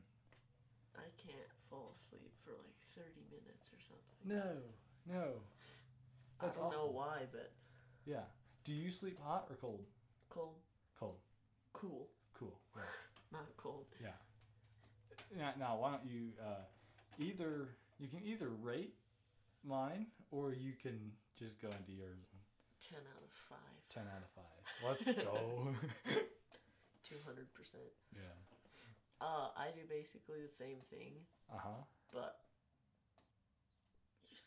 I 0.97 1.07
can't 1.15 1.53
fall 1.69 1.95
asleep 1.95 2.33
for 2.43 2.51
like 2.51 2.75
30 2.97 3.07
minutes 3.31 3.71
or 3.71 3.79
something. 3.79 4.19
No, 4.27 4.59
no. 5.07 5.25
That's 6.41 6.57
I 6.57 6.61
don't 6.61 6.71
know 6.71 6.89
why, 6.91 7.23
but 7.31 7.51
Yeah. 8.05 8.23
Do 8.65 8.73
you 8.73 8.89
sleep 8.91 9.19
hot 9.21 9.47
or 9.49 9.55
cold? 9.55 9.85
cold, 10.29 10.55
Cold. 10.99 11.17
cool, 11.73 12.07
Cool. 12.37 12.59
Right. 12.75 12.85
not 13.31 13.45
cold. 13.57 13.85
Yeah. 14.01 14.09
Now, 15.37 15.53
now 15.59 15.77
why 15.77 15.91
don't 15.91 16.05
you 16.05 16.29
uh, 16.41 16.63
either 17.17 17.69
you 17.99 18.07
can 18.07 18.21
either 18.23 18.49
rate 18.49 18.93
mine 19.65 20.07
or 20.31 20.53
you 20.53 20.73
can 20.81 21.11
just 21.37 21.59
go 21.61 21.67
into 21.67 21.91
yours. 21.91 22.17
and 22.31 22.41
10 22.89 22.99
out 23.15 23.23
of 23.23 23.31
5. 23.49 23.57
Ten 23.89 24.03
out 24.07 24.23
of 24.23 24.29
five. 24.31 25.05
Let's 25.05 25.19
go. 25.25 25.75
200%. 27.03 27.75
yeah. 28.15 28.21
Uh, 29.21 29.49
I 29.57 29.67
do 29.75 29.81
basically 29.89 30.39
the 30.47 30.53
same 30.53 30.77
thing, 30.89 31.13
Uh 31.53 31.57
huh. 31.57 31.83
but 32.13 32.37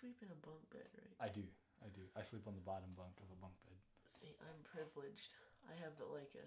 sleep 0.02 0.18
in 0.18 0.34
a 0.34 0.38
bunk 0.42 0.58
bed, 0.74 0.90
right? 0.98 1.14
I 1.22 1.30
do. 1.30 1.46
I 1.78 1.88
do. 1.94 2.02
I 2.18 2.22
sleep 2.26 2.42
on 2.50 2.54
the 2.58 2.66
bottom 2.66 2.90
bunk 2.98 3.14
of 3.22 3.30
a 3.30 3.38
bunk 3.38 3.54
bed. 3.62 3.78
See, 4.04 4.34
I'm 4.42 4.58
privileged. 4.66 5.30
I 5.70 5.78
have 5.78 5.94
like 6.10 6.34
a 6.34 6.46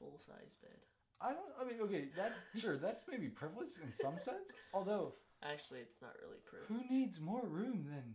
full 0.00 0.16
size 0.16 0.56
bed. 0.64 0.80
I 1.20 1.36
don't. 1.36 1.52
I 1.60 1.68
mean, 1.68 1.80
okay. 1.84 2.08
That 2.16 2.32
sure. 2.56 2.76
That's 2.80 3.04
maybe 3.08 3.28
privileged 3.28 3.76
in 3.84 3.92
some 3.92 4.16
sense. 4.18 4.56
Although, 4.72 5.14
Actually, 5.44 5.80
it's 5.80 6.00
not 6.00 6.16
really 6.24 6.40
privileged. 6.48 6.72
who 6.72 6.80
needs 6.94 7.20
more 7.20 7.44
room 7.44 7.84
than 7.92 8.14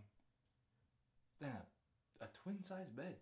than 1.39 1.53
a, 2.21 2.25
a 2.25 2.27
twin 2.43 2.63
size 2.63 2.89
bed? 2.89 3.15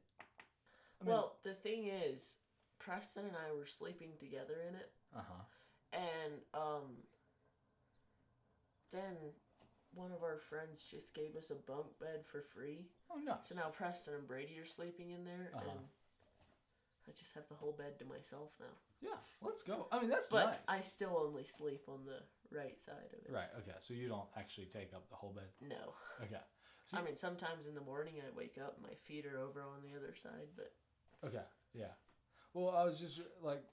I 1.02 1.04
mean, 1.04 1.12
well, 1.14 1.36
the 1.44 1.54
thing 1.54 1.88
is, 1.92 2.38
Preston 2.80 3.26
and 3.26 3.36
I 3.36 3.52
were 3.54 3.66
sleeping 3.68 4.12
together 4.20 4.56
in 4.68 4.76
it, 4.76 4.92
Uh 5.16 5.20
huh. 5.28 5.44
and 6.00 6.34
um, 6.54 7.04
then 8.94 9.16
one 9.96 10.12
of 10.12 10.24
our 10.24 10.38
friends 10.38 10.84
just 10.90 11.14
gave 11.14 11.36
us 11.36 11.50
a 11.52 11.56
bunk 11.56 11.88
bed 12.00 12.26
for 12.30 12.42
free. 12.42 12.86
Oh 13.10 13.20
no. 13.24 13.38
So 13.44 13.56
now 13.56 13.70
Preston 13.70 14.14
and 14.16 14.28
Brady 14.28 14.60
are 14.60 14.66
sleeping 14.66 15.12
in 15.12 15.24
there, 15.24 15.52
Uh-huh. 15.56 15.72
and 15.72 15.80
I 17.08 17.12
just 17.18 17.34
have 17.34 17.48
the 17.50 17.56
whole 17.56 17.72
bed 17.72 17.98
to 18.00 18.06
myself 18.06 18.52
now. 18.60 18.76
Yeah. 19.02 19.18
Let's 19.42 19.64
go. 19.64 19.88
I 19.92 20.00
mean, 20.00 20.10
that's 20.10 20.30
But 20.30 20.46
nice. 20.46 20.56
I 20.68 20.82
still 20.82 21.18
only 21.18 21.44
sleep 21.44 21.84
on 21.88 22.06
the 22.06 22.20
right 22.56 22.80
side 22.80 23.14
of 23.14 23.26
it. 23.26 23.32
Right. 23.32 23.50
Okay. 23.60 23.76
So 23.80 23.94
you 23.94 24.08
don't 24.08 24.28
actually 24.36 24.66
take 24.68 24.94
up 24.94 25.10
the 25.10 25.16
whole 25.16 25.32
bed. 25.34 25.50
No. 25.62 25.94
Okay. 26.24 26.42
I 26.94 27.02
mean, 27.02 27.16
sometimes 27.16 27.66
in 27.68 27.74
the 27.76 27.82
morning 27.82 28.16
I 28.22 28.36
wake 28.36 28.58
up, 28.64 28.78
my 28.82 28.94
feet 29.06 29.26
are 29.26 29.40
over 29.40 29.62
on 29.62 29.82
the 29.84 29.98
other 29.98 30.14
side, 30.16 30.50
but 30.56 30.74
Okay. 31.26 31.44
Yeah. 31.74 31.94
Well, 32.54 32.70
I 32.70 32.84
was 32.84 33.00
just 33.00 33.20
like, 33.42 33.64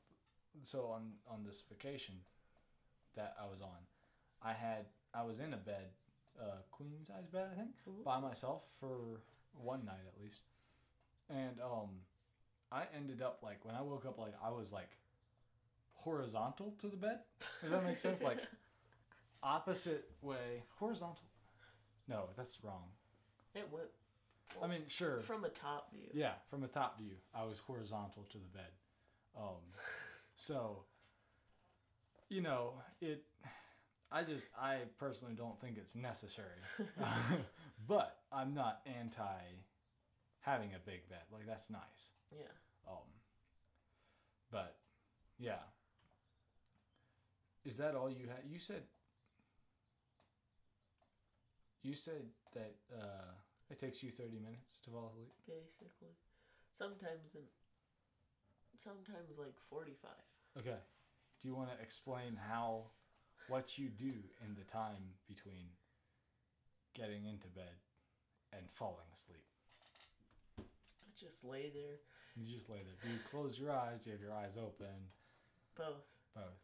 so 0.62 0.86
on 0.86 1.12
on 1.26 1.44
this 1.44 1.62
vacation 1.68 2.14
that 3.16 3.34
I 3.40 3.46
was 3.46 3.60
on, 3.62 3.78
I 4.42 4.52
had 4.52 4.86
I 5.14 5.22
was 5.24 5.40
in 5.40 5.52
a 5.54 5.58
bed, 5.58 5.90
uh, 6.40 6.56
queen 6.70 7.04
size 7.06 7.26
bed, 7.26 7.48
I 7.52 7.56
think, 7.56 7.70
Mhm. 7.86 8.04
by 8.04 8.18
myself 8.20 8.62
for 8.80 9.20
one 9.54 9.84
night 9.84 10.04
at 10.06 10.20
least, 10.20 10.42
and 11.28 11.60
um, 11.60 12.00
I 12.70 12.86
ended 12.94 13.20
up 13.22 13.42
like 13.42 13.64
when 13.64 13.74
I 13.74 13.82
woke 13.82 14.06
up 14.06 14.18
like 14.18 14.34
I 14.42 14.50
was 14.50 14.72
like 14.72 14.96
horizontal 15.94 16.72
to 16.80 16.88
the 16.88 16.96
bed. 16.96 17.20
Does 17.60 17.70
that 17.70 17.84
make 17.84 17.98
sense? 17.98 18.22
Like 18.22 18.38
opposite 19.42 20.10
way, 20.20 20.64
horizontal. 20.78 21.24
No, 22.08 22.30
that's 22.36 22.62
wrong. 22.64 22.88
it 23.54 23.70
went 23.70 23.88
I 24.62 24.66
mean, 24.66 24.82
sure. 24.88 25.20
from 25.20 25.44
a 25.44 25.48
top 25.48 25.92
view. 25.92 26.08
Yeah, 26.12 26.32
from 26.50 26.62
a 26.62 26.68
top 26.68 26.98
view, 26.98 27.14
I 27.34 27.44
was 27.44 27.58
horizontal 27.60 28.24
to 28.24 28.38
the 28.38 28.48
bed. 28.48 28.70
Um, 29.36 29.62
so, 30.36 30.84
you 32.28 32.40
know, 32.42 32.74
it. 33.00 33.24
I 34.12 34.24
just, 34.24 34.48
I 34.60 34.80
personally 34.98 35.34
don't 35.34 35.58
think 35.60 35.78
it's 35.78 35.96
necessary, 35.96 36.60
but 37.88 38.18
I'm 38.30 38.52
not 38.52 38.80
anti 38.86 39.40
having 40.40 40.70
a 40.74 40.78
big 40.84 41.08
bed. 41.08 41.22
Like 41.32 41.46
that's 41.46 41.70
nice. 41.70 42.12
Yeah. 42.30 42.52
Um, 42.86 43.08
but 44.50 44.76
yeah, 45.38 45.64
is 47.64 47.78
that 47.78 47.94
all 47.94 48.10
you 48.10 48.26
had? 48.28 48.44
You 48.46 48.58
said. 48.58 48.82
You 51.82 51.94
said 51.94 52.22
that 52.54 52.74
uh, 52.94 53.32
it 53.70 53.80
takes 53.80 54.02
you 54.02 54.10
thirty 54.10 54.38
minutes 54.38 54.78
to 54.84 54.90
fall 54.90 55.10
asleep. 55.10 55.32
Basically, 55.48 56.14
sometimes 56.72 57.34
in, 57.34 57.42
sometimes 58.76 59.38
like 59.38 59.54
forty-five. 59.70 60.58
Okay. 60.58 60.76
Do 61.40 61.48
you 61.48 61.56
want 61.56 61.70
to 61.76 61.82
explain 61.82 62.38
how 62.48 62.84
what 63.48 63.78
you 63.78 63.88
do 63.88 64.12
in 64.44 64.54
the 64.54 64.64
time 64.70 65.16
between 65.28 65.66
getting 66.94 67.24
into 67.26 67.48
bed 67.48 67.76
and 68.52 68.62
falling 68.72 69.08
asleep. 69.12 69.44
I 70.58 71.10
just 71.18 71.44
lay 71.44 71.70
there. 71.72 71.98
You 72.36 72.48
just 72.48 72.68
lay 72.70 72.80
there. 72.80 72.96
Do 73.02 73.08
you 73.12 73.20
close 73.30 73.58
your 73.58 73.70
eyes? 73.72 74.04
Do 74.04 74.10
you 74.10 74.16
have 74.16 74.22
your 74.24 74.32
eyes 74.34 74.56
open? 74.56 75.10
Both. 75.76 76.04
Both. 76.34 76.60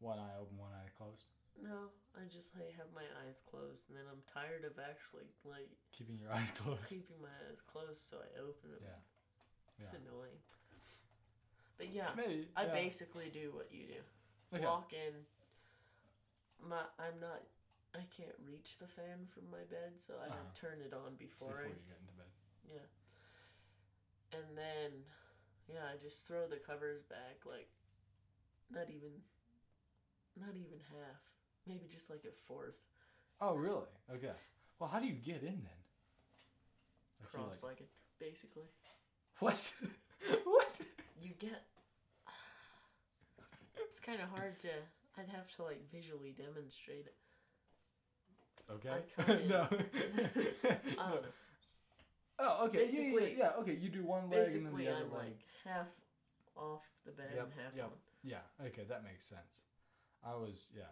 One 0.00 0.18
eye 0.18 0.36
open, 0.40 0.56
one 0.58 0.72
eye 0.72 0.90
closed. 0.96 1.24
No, 1.58 1.90
I 2.14 2.22
just 2.30 2.54
like 2.54 2.70
have 2.78 2.86
my 2.94 3.02
eyes 3.26 3.42
closed, 3.50 3.90
and 3.90 3.98
then 3.98 4.06
I'm 4.06 4.22
tired 4.30 4.62
of 4.62 4.78
actually 4.78 5.26
like 5.42 5.66
Keeping 5.90 6.14
your 6.16 6.30
eyes 6.36 6.46
closed. 6.54 6.86
keeping 6.86 7.18
my 7.18 7.34
eyes 7.50 7.58
closed, 7.66 7.98
so 7.98 8.22
I 8.22 8.30
open 8.38 8.70
them. 8.78 8.84
Yeah. 8.84 9.02
It's 9.82 9.90
Yeah. 9.92 9.98
annoying. 10.06 10.38
But 11.78 11.90
yeah, 11.94 12.10
Maybe. 12.16 12.46
I 12.56 12.66
yeah. 12.66 12.74
basically 12.74 13.30
do 13.32 13.50
what 13.54 13.68
you 13.74 13.86
do. 13.90 14.00
Okay. 14.54 14.64
Walk 14.64 14.92
in. 14.94 15.14
My 16.66 16.82
I'm 16.98 17.20
not. 17.20 17.42
I 17.94 18.04
can't 18.14 18.36
reach 18.44 18.78
the 18.78 18.86
fan 18.86 19.26
from 19.32 19.50
my 19.50 19.64
bed, 19.70 19.96
so 19.96 20.14
I 20.22 20.26
Uh-huh. 20.28 20.36
turn 20.54 20.80
it 20.82 20.92
on 20.92 21.16
before, 21.16 21.48
before 21.48 21.64
I. 21.64 21.68
you 21.68 21.82
get 21.88 21.98
into 22.00 22.12
bed. 22.12 22.30
Yeah. 22.68 24.38
And 24.38 24.58
then, 24.58 25.04
yeah, 25.66 25.86
I 25.92 25.96
just 25.96 26.26
throw 26.26 26.46
the 26.46 26.58
covers 26.58 27.02
back, 27.04 27.46
like, 27.46 27.70
not 28.70 28.90
even, 28.90 29.22
not 30.36 30.54
even 30.54 30.78
half. 30.92 31.22
Maybe 31.66 31.88
just 31.88 32.10
like 32.10 32.24
a 32.26 32.32
fourth. 32.46 32.76
Oh, 33.40 33.54
really? 33.54 33.86
Okay. 34.12 34.34
Well, 34.78 34.90
how 34.90 35.00
do 35.00 35.06
you 35.06 35.14
get 35.14 35.42
in 35.42 35.64
then? 35.64 35.80
I 37.22 37.26
feel 37.26 37.40
like- 37.40 37.50
Cross-legged, 37.50 37.88
basically. 38.18 38.68
What? 39.38 39.72
what? 40.44 40.80
You 41.22 41.30
get. 41.38 41.64
It's 43.76 44.00
kind 44.00 44.20
of 44.20 44.28
hard 44.28 44.58
to. 44.60 44.68
I'd 45.18 45.28
have 45.28 45.50
to 45.56 45.62
like 45.64 45.82
visually 45.90 46.32
demonstrate 46.36 47.06
it. 47.06 47.14
Okay. 48.70 48.90
I 48.90 49.22
come 49.22 49.36
in- 49.38 49.48
no. 49.48 49.68
I 49.70 51.10
don't. 51.10 51.24
Oh, 52.40 52.66
okay. 52.66 52.78
Yeah, 52.78 52.84
yeah, 52.84 52.86
Basically- 52.86 53.32
yeah, 53.32 53.38
yeah. 53.38 53.60
Okay, 53.60 53.74
you 53.74 53.88
do 53.88 54.04
one 54.04 54.30
leg 54.30 54.46
and 54.48 54.66
then 54.66 54.76
the 54.76 54.88
other 54.88 55.04
I'm 55.06 55.12
like 55.12 55.38
half 55.64 55.88
off 56.56 56.82
the 57.04 57.12
bed 57.12 57.30
Yep, 57.34 57.44
and 57.44 57.52
half 57.64 57.74
yep. 57.76 57.84
on. 57.86 57.90
Yeah. 58.22 58.66
Okay, 58.66 58.84
that 58.88 59.02
makes 59.04 59.24
sense. 59.26 59.62
I 60.24 60.34
was 60.34 60.68
yeah 60.76 60.82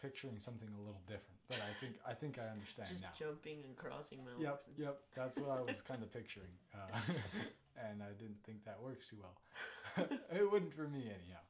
picturing 0.00 0.38
something 0.40 0.68
a 0.76 0.80
little 0.80 1.00
different, 1.06 1.38
but 1.48 1.60
I 1.62 1.72
think 1.80 1.94
I 2.06 2.12
think 2.14 2.38
I 2.38 2.48
understand 2.50 2.88
Just 2.90 3.04
now. 3.04 3.10
jumping 3.18 3.62
and 3.64 3.76
crossing 3.76 4.18
my 4.24 4.32
Yep, 4.42 4.50
legs. 4.50 4.66
and- 4.68 4.78
yep. 4.78 4.98
That's 5.14 5.36
what 5.38 5.50
I 5.50 5.60
was 5.62 5.80
kind 5.88 6.02
of 6.02 6.12
picturing, 6.12 6.52
uh, 6.74 6.98
and 7.88 8.02
I 8.02 8.10
didn't 8.18 8.42
think 8.44 8.64
that 8.64 8.82
works 8.82 9.08
too 9.08 9.16
well. 9.22 10.08
it 10.32 10.50
wouldn't 10.50 10.74
for 10.74 10.88
me 10.88 11.04
anyhow. 11.08 11.42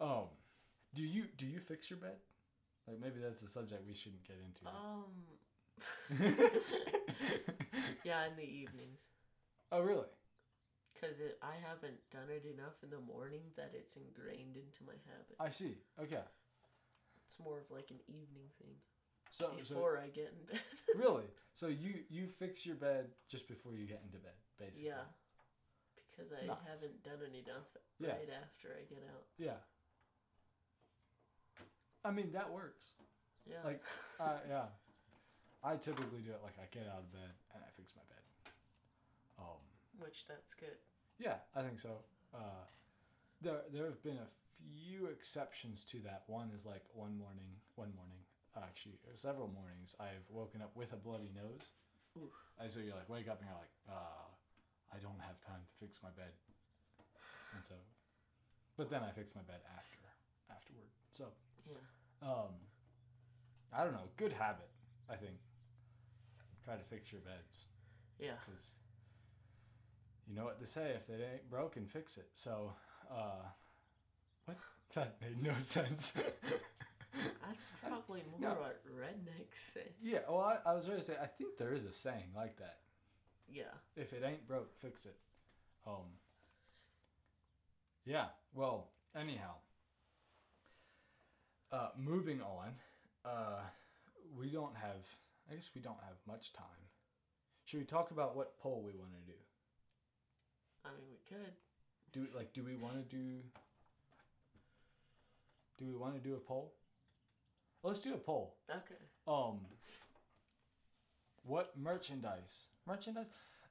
Um, 0.00 0.28
do 0.94 1.02
you 1.02 1.24
do 1.36 1.46
you 1.46 1.60
fix 1.60 1.90
your 1.90 1.98
bed? 1.98 2.16
Like 2.86 3.00
maybe 3.00 3.20
that's 3.22 3.42
a 3.42 3.48
subject 3.48 3.86
we 3.86 3.94
shouldn't 3.94 4.24
get 4.26 4.36
into. 4.44 4.66
Um. 4.66 5.12
yeah, 8.04 8.26
in 8.26 8.36
the 8.36 8.42
evenings. 8.42 9.00
oh 9.72 9.80
really? 9.80 10.06
Because 10.94 11.14
I 11.42 11.54
haven't 11.62 12.02
done 12.10 12.26
it 12.28 12.42
enough 12.44 12.74
in 12.82 12.90
the 12.90 12.98
morning 12.98 13.42
that 13.56 13.70
it's 13.72 13.94
ingrained 13.94 14.56
into 14.56 14.82
my 14.84 14.98
habit. 15.06 15.36
I 15.38 15.50
see. 15.50 15.78
Okay. 16.02 16.24
It's 17.26 17.38
more 17.38 17.58
of 17.58 17.70
like 17.70 17.90
an 17.90 18.00
evening 18.08 18.50
thing. 18.58 18.74
So 19.30 19.50
so 19.62 19.74
Before 19.74 19.98
I 20.02 20.08
get 20.08 20.34
in 20.34 20.42
bed. 20.50 20.60
really, 20.96 21.28
so 21.54 21.68
you 21.68 22.02
you 22.08 22.26
fix 22.26 22.66
your 22.66 22.74
bed 22.76 23.06
just 23.30 23.46
before 23.46 23.74
you 23.74 23.86
get 23.86 24.02
into 24.04 24.18
bed, 24.18 24.34
basically. 24.58 24.86
yeah. 24.86 25.06
Because 26.10 26.32
I 26.32 26.46
Nice. 26.46 26.56
haven't 26.66 26.98
done 27.04 27.22
it 27.22 27.30
enough 27.46 27.68
Yeah. 28.00 28.18
right 28.18 28.30
after 28.42 28.74
I 28.74 28.82
get 28.90 29.04
out. 29.14 29.22
Yeah. 29.38 29.60
I 32.04 32.10
mean 32.10 32.30
that 32.32 32.50
works. 32.50 32.86
Yeah. 33.48 33.64
Like, 33.64 33.82
uh, 34.20 34.38
yeah. 34.48 34.70
I 35.64 35.74
typically 35.76 36.22
do 36.22 36.30
it 36.30 36.40
like 36.44 36.54
I 36.60 36.66
get 36.70 36.86
out 36.86 37.02
of 37.02 37.10
bed 37.12 37.34
and 37.54 37.62
I 37.62 37.70
fix 37.76 37.92
my 37.96 38.06
bed. 38.06 38.24
Um, 39.38 39.62
Which 39.98 40.26
that's 40.26 40.54
good. 40.54 40.78
yeah, 41.18 41.42
I 41.54 41.62
think 41.62 41.80
so. 41.80 42.02
Uh, 42.34 42.66
there 43.40 43.62
there 43.72 43.86
have 43.86 44.02
been 44.02 44.18
a 44.18 44.30
few 44.58 45.06
exceptions 45.06 45.84
to 45.86 45.98
that. 46.06 46.22
One 46.26 46.50
is 46.54 46.64
like 46.64 46.82
one 46.94 47.18
morning, 47.18 47.58
one 47.74 47.90
morning, 47.94 48.22
actually 48.62 48.98
several 49.18 49.50
mornings, 49.50 49.94
I've 49.98 50.26
woken 50.30 50.62
up 50.62 50.70
with 50.74 50.92
a 50.92 51.00
bloody 51.00 51.30
nose. 51.34 51.66
Oof. 52.18 52.30
And 52.58 52.70
so 52.70 52.78
you 52.78 52.94
like 52.94 53.10
wake 53.10 53.26
up 53.26 53.38
and 53.42 53.50
you're 53.50 53.58
like, 53.58 53.74
uh, 53.90 54.26
I 54.94 54.98
don't 55.02 55.18
have 55.22 55.38
time 55.42 55.62
to 55.62 55.72
fix 55.78 55.98
my 56.02 56.10
bed. 56.14 56.30
And 57.54 57.62
so, 57.62 57.74
but 58.78 58.90
then 58.90 59.02
I 59.02 59.10
fix 59.10 59.34
my 59.34 59.42
bed 59.42 59.62
after 59.74 59.98
afterward. 60.50 60.90
So 61.10 61.30
Yeah. 61.70 62.28
um, 62.28 62.54
I 63.72 63.84
don't 63.84 63.92
know. 63.92 64.08
Good 64.16 64.32
habit, 64.32 64.68
I 65.10 65.16
think. 65.16 65.36
Try 66.64 66.76
to 66.76 66.82
fix 66.84 67.12
your 67.12 67.20
beds 67.22 67.64
Yeah. 68.18 68.32
because 68.46 68.70
you 70.28 70.34
know 70.34 70.44
what 70.44 70.60
they 70.60 70.66
say: 70.66 70.94
if 70.96 71.08
it 71.08 71.20
ain't 71.32 71.50
broken, 71.50 71.86
fix 71.86 72.16
it. 72.16 72.28
So, 72.34 72.72
uh, 73.10 73.46
what? 74.44 74.56
That 74.94 75.16
made 75.20 75.42
no 75.42 75.52
sense. 75.60 76.12
That's 77.46 77.72
probably 77.82 78.22
more 78.38 78.50
No. 78.50 78.56
what 78.60 78.80
rednecks 78.86 79.72
say. 79.74 79.92
yeah. 80.02 80.20
Well, 80.28 80.40
I, 80.40 80.70
I 80.70 80.74
was 80.74 80.88
ready 80.88 81.00
to 81.00 81.06
say. 81.06 81.16
I 81.20 81.26
think 81.26 81.56
there 81.58 81.72
is 81.74 81.84
a 81.84 81.92
saying 81.92 82.32
like 82.34 82.56
that: 82.58 82.78
Yeah. 83.50 83.72
if 83.96 84.12
it 84.12 84.22
ain't 84.24 84.46
broke, 84.48 84.74
fix 84.80 85.04
it. 85.06 85.16
Um. 85.86 86.16
Yeah. 88.04 88.26
Well. 88.54 88.88
Anyhow. 89.16 89.54
Uh, 91.70 91.88
moving 91.98 92.40
on. 92.40 92.72
Uh, 93.24 93.60
we 94.38 94.48
don't 94.48 94.76
have. 94.76 95.04
I 95.50 95.54
guess 95.54 95.70
we 95.74 95.80
don't 95.80 96.00
have 96.06 96.16
much 96.26 96.52
time. 96.52 96.66
Should 97.64 97.80
we 97.80 97.84
talk 97.84 98.10
about 98.10 98.36
what 98.36 98.58
poll 98.58 98.82
we 98.84 98.92
want 98.92 99.12
to 99.12 99.32
do? 99.32 99.38
I 100.84 100.88
mean, 100.90 101.06
we 101.10 101.18
could. 101.28 101.52
Do 102.12 102.20
we, 102.20 102.38
like? 102.38 102.52
Do 102.52 102.64
we 102.64 102.76
want 102.76 102.94
to 102.94 103.16
do? 103.16 103.40
Do 105.78 105.86
we 105.86 105.94
want 105.94 106.14
to 106.14 106.20
do 106.20 106.34
a 106.34 106.38
poll? 106.38 106.74
Let's 107.82 108.00
do 108.00 108.14
a 108.14 108.18
poll. 108.18 108.56
Okay. 108.70 109.00
Um. 109.26 109.60
What 111.44 111.78
merchandise? 111.78 112.66
Merchandise. 112.86 113.26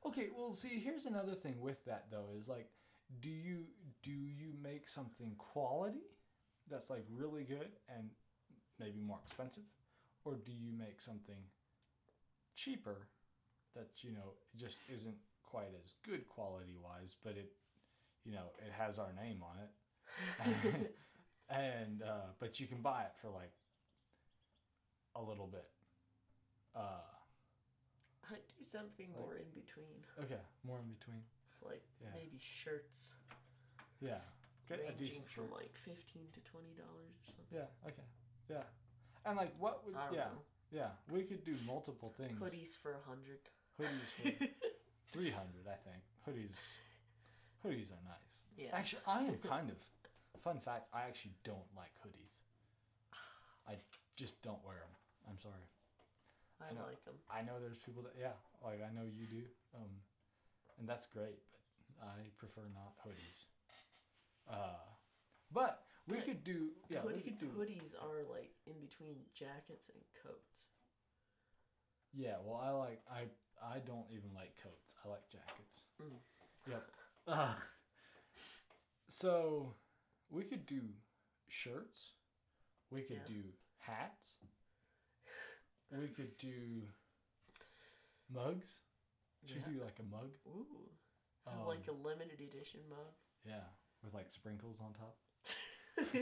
Okay. 0.06 0.28
Well, 0.36 0.54
see, 0.54 0.80
here's 0.80 1.06
another 1.06 1.34
thing 1.34 1.56
with 1.60 1.84
that 1.86 2.06
though 2.12 2.28
is 2.40 2.48
like, 2.48 2.70
do 3.22 3.30
you 3.30 3.66
do 4.04 4.12
you 4.12 4.54
make 4.62 4.88
something 4.88 5.34
quality 5.38 6.04
that's 6.70 6.90
like 6.90 7.06
really 7.10 7.44
good 7.44 7.70
and 7.96 8.10
maybe 8.80 9.00
more 9.02 9.20
expensive, 9.26 9.64
or 10.26 10.36
do 10.36 10.52
you 10.52 10.72
make 10.78 11.02
something 11.02 11.42
cheaper 12.56 13.08
that 13.76 13.90
you 14.04 14.12
know 14.12 14.34
just 14.56 14.80
isn't 14.94 15.16
quite 15.44 15.72
as 15.84 15.94
good 16.04 16.28
quality 16.28 16.76
wise, 16.82 17.16
but 17.24 17.34
it 17.38 17.52
you 18.26 18.34
know 18.34 18.52
it 18.60 18.72
has 18.78 19.00
our 19.00 19.14
name 19.14 19.42
on 19.44 19.58
it, 19.64 20.92
and 21.50 22.02
uh, 22.02 22.32
but 22.40 22.60
you 22.60 22.68
can 22.68 22.82
buy 22.82 23.04
it 23.04 23.14
for 23.22 23.30
like 23.30 23.52
a 25.16 25.22
little 25.22 25.48
bit. 25.48 25.66
Uh, 26.76 27.02
I'd 28.30 28.46
do 28.58 28.62
something 28.64 29.08
Like- 29.16 29.20
more 29.26 29.36
in 29.36 29.50
between. 29.56 30.04
okay, 30.20 30.42
more 30.64 30.80
in 30.80 30.94
between. 30.94 31.24
Like 31.66 31.82
Yeah. 32.02 32.10
maybe 32.14 32.38
shirts. 32.40 33.14
Yeah, 34.00 34.20
get 34.70 34.86
a 34.88 34.92
decent 34.98 35.30
from 35.30 35.46
shirt. 35.46 35.54
like 35.54 35.74
fifteen 35.86 36.28
to 36.34 36.40
twenty 36.50 36.74
dollars 36.76 37.14
or 37.16 37.32
something. 37.32 37.48
Yeah. 37.52 37.88
Okay. 37.88 38.08
Yeah. 38.50 38.66
And 39.26 39.38
like 39.38 39.54
what? 39.60 39.86
Would, 39.86 39.96
yeah. 40.12 40.32
know. 40.32 40.42
Yeah. 40.72 40.92
We 41.12 41.24
could 41.24 41.44
do 41.44 41.56
multiple 41.66 42.14
things. 42.18 42.38
Hoodies 42.40 42.76
for 42.76 42.92
a 42.92 43.04
hundred. 43.08 43.40
Hoodies 43.80 44.10
for 44.16 44.46
three 45.14 45.32
hundred, 45.32 45.66
I 45.68 45.78
think. 45.88 46.04
Hoodies. 46.28 46.58
Hoodies 47.66 47.92
are 47.92 48.04
nice. 48.08 48.34
yeah. 48.58 48.70
Actually, 48.74 49.02
I 49.08 49.24
am 49.24 49.38
kind 49.38 49.70
of. 49.70 49.78
Fun 50.44 50.60
fact: 50.60 50.88
I 50.94 51.02
actually 51.10 51.34
don't 51.44 51.68
like 51.76 51.92
hoodies. 52.06 52.40
I 53.68 53.76
just 54.16 54.40
don't 54.44 54.64
wear 54.64 54.78
them. 54.80 54.96
I'm 55.30 55.38
sorry. 55.40 55.68
I 56.62 56.72
I 56.72 56.74
know. 56.74 56.88
like 56.88 57.04
them. 57.04 57.16
I 57.30 57.42
know 57.42 57.60
there's 57.60 57.78
people 57.84 58.04
that 58.04 58.14
yeah, 58.18 58.38
like 58.64 58.80
I 58.80 58.94
know 58.96 59.04
you 59.04 59.26
do, 59.28 59.44
um, 59.76 59.92
and 60.80 60.88
that's 60.88 61.06
great. 61.06 61.42
But 62.00 62.08
I 62.08 62.30
prefer 62.38 62.62
not 62.74 62.96
hoodies. 63.04 63.46
Uh, 64.50 64.80
but 65.52 65.84
we 66.08 66.18
But 66.18 66.26
could 66.26 66.44
do 66.44 66.70
yeah, 66.90 67.04
we 67.06 67.22
could 67.22 67.38
do 67.38 67.48
hoodies 67.48 67.94
are 68.02 68.24
like 68.30 68.52
in 68.66 68.80
between 68.80 69.18
jackets 69.34 69.90
and 69.94 70.02
coats. 70.24 70.70
yeah. 72.14 72.38
Well, 72.44 72.58
I 72.64 72.72
like 72.72 73.02
I 73.12 73.24
I 73.62 73.80
don't 73.80 74.06
even 74.12 74.34
like 74.34 74.56
coats. 74.62 74.94
I 75.04 75.10
like 75.10 75.28
jackets. 75.30 75.82
Mm. 76.02 76.20
Yep. 76.70 76.92
Uh, 77.28 77.56
so 79.10 79.74
we 80.30 80.44
could 80.44 80.66
do 80.66 80.82
shirts. 81.48 82.14
We 82.92 83.02
could 83.02 83.18
Yeah. 83.18 83.28
do 83.36 83.44
hats. 83.80 84.36
We 85.92 86.08
could 86.10 86.38
do 86.38 86.88
mugs. 88.30 88.68
Should 89.46 89.58
Yeah. 89.58 89.68
we 89.68 89.74
do 89.76 89.84
like 89.84 90.00
a 90.00 90.04
mug? 90.04 90.32
Ooh. 90.48 90.90
Um, 91.46 91.66
like 91.66 91.88
a 91.88 91.92
limited 91.94 92.42
edition 92.42 92.82
mug. 92.90 93.14
Yeah, 93.46 93.64
with 94.04 94.14
like 94.14 94.32
sprinkles 94.32 94.80
on 94.82 94.94
top. 94.94 95.18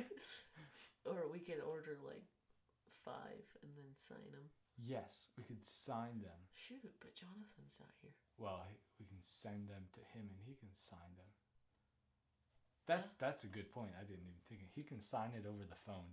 or 1.06 1.28
we 1.32 1.40
could 1.40 1.60
order 1.60 1.98
like 2.06 2.24
five 3.04 3.46
and 3.62 3.72
then 3.76 3.92
sign 3.94 4.32
them. 4.32 4.50
Yes, 4.82 5.30
we 5.38 5.44
could 5.44 5.64
sign 5.64 6.20
them. 6.20 6.40
Shoot, 6.52 6.92
but 7.00 7.16
Jonathan's 7.16 7.80
not 7.80 7.92
here. 8.02 8.12
Well, 8.38 8.68
we 9.00 9.06
can 9.06 9.22
send 9.22 9.70
them 9.70 9.88
to 9.94 10.02
him 10.12 10.28
and 10.28 10.40
he 10.44 10.56
can 10.56 10.72
sign 10.78 11.16
them. 11.16 11.32
That's 12.88 13.14
that's 13.18 13.44
a 13.44 13.48
good 13.48 13.72
point. 13.72 13.92
I 13.98 14.04
didn't 14.04 14.28
even 14.28 14.44
think 14.48 14.62
of 14.62 14.68
He 14.76 14.84
can 14.84 15.02
sign 15.02 15.32
it 15.34 15.46
over 15.48 15.64
the 15.64 15.80
phone. 15.86 16.12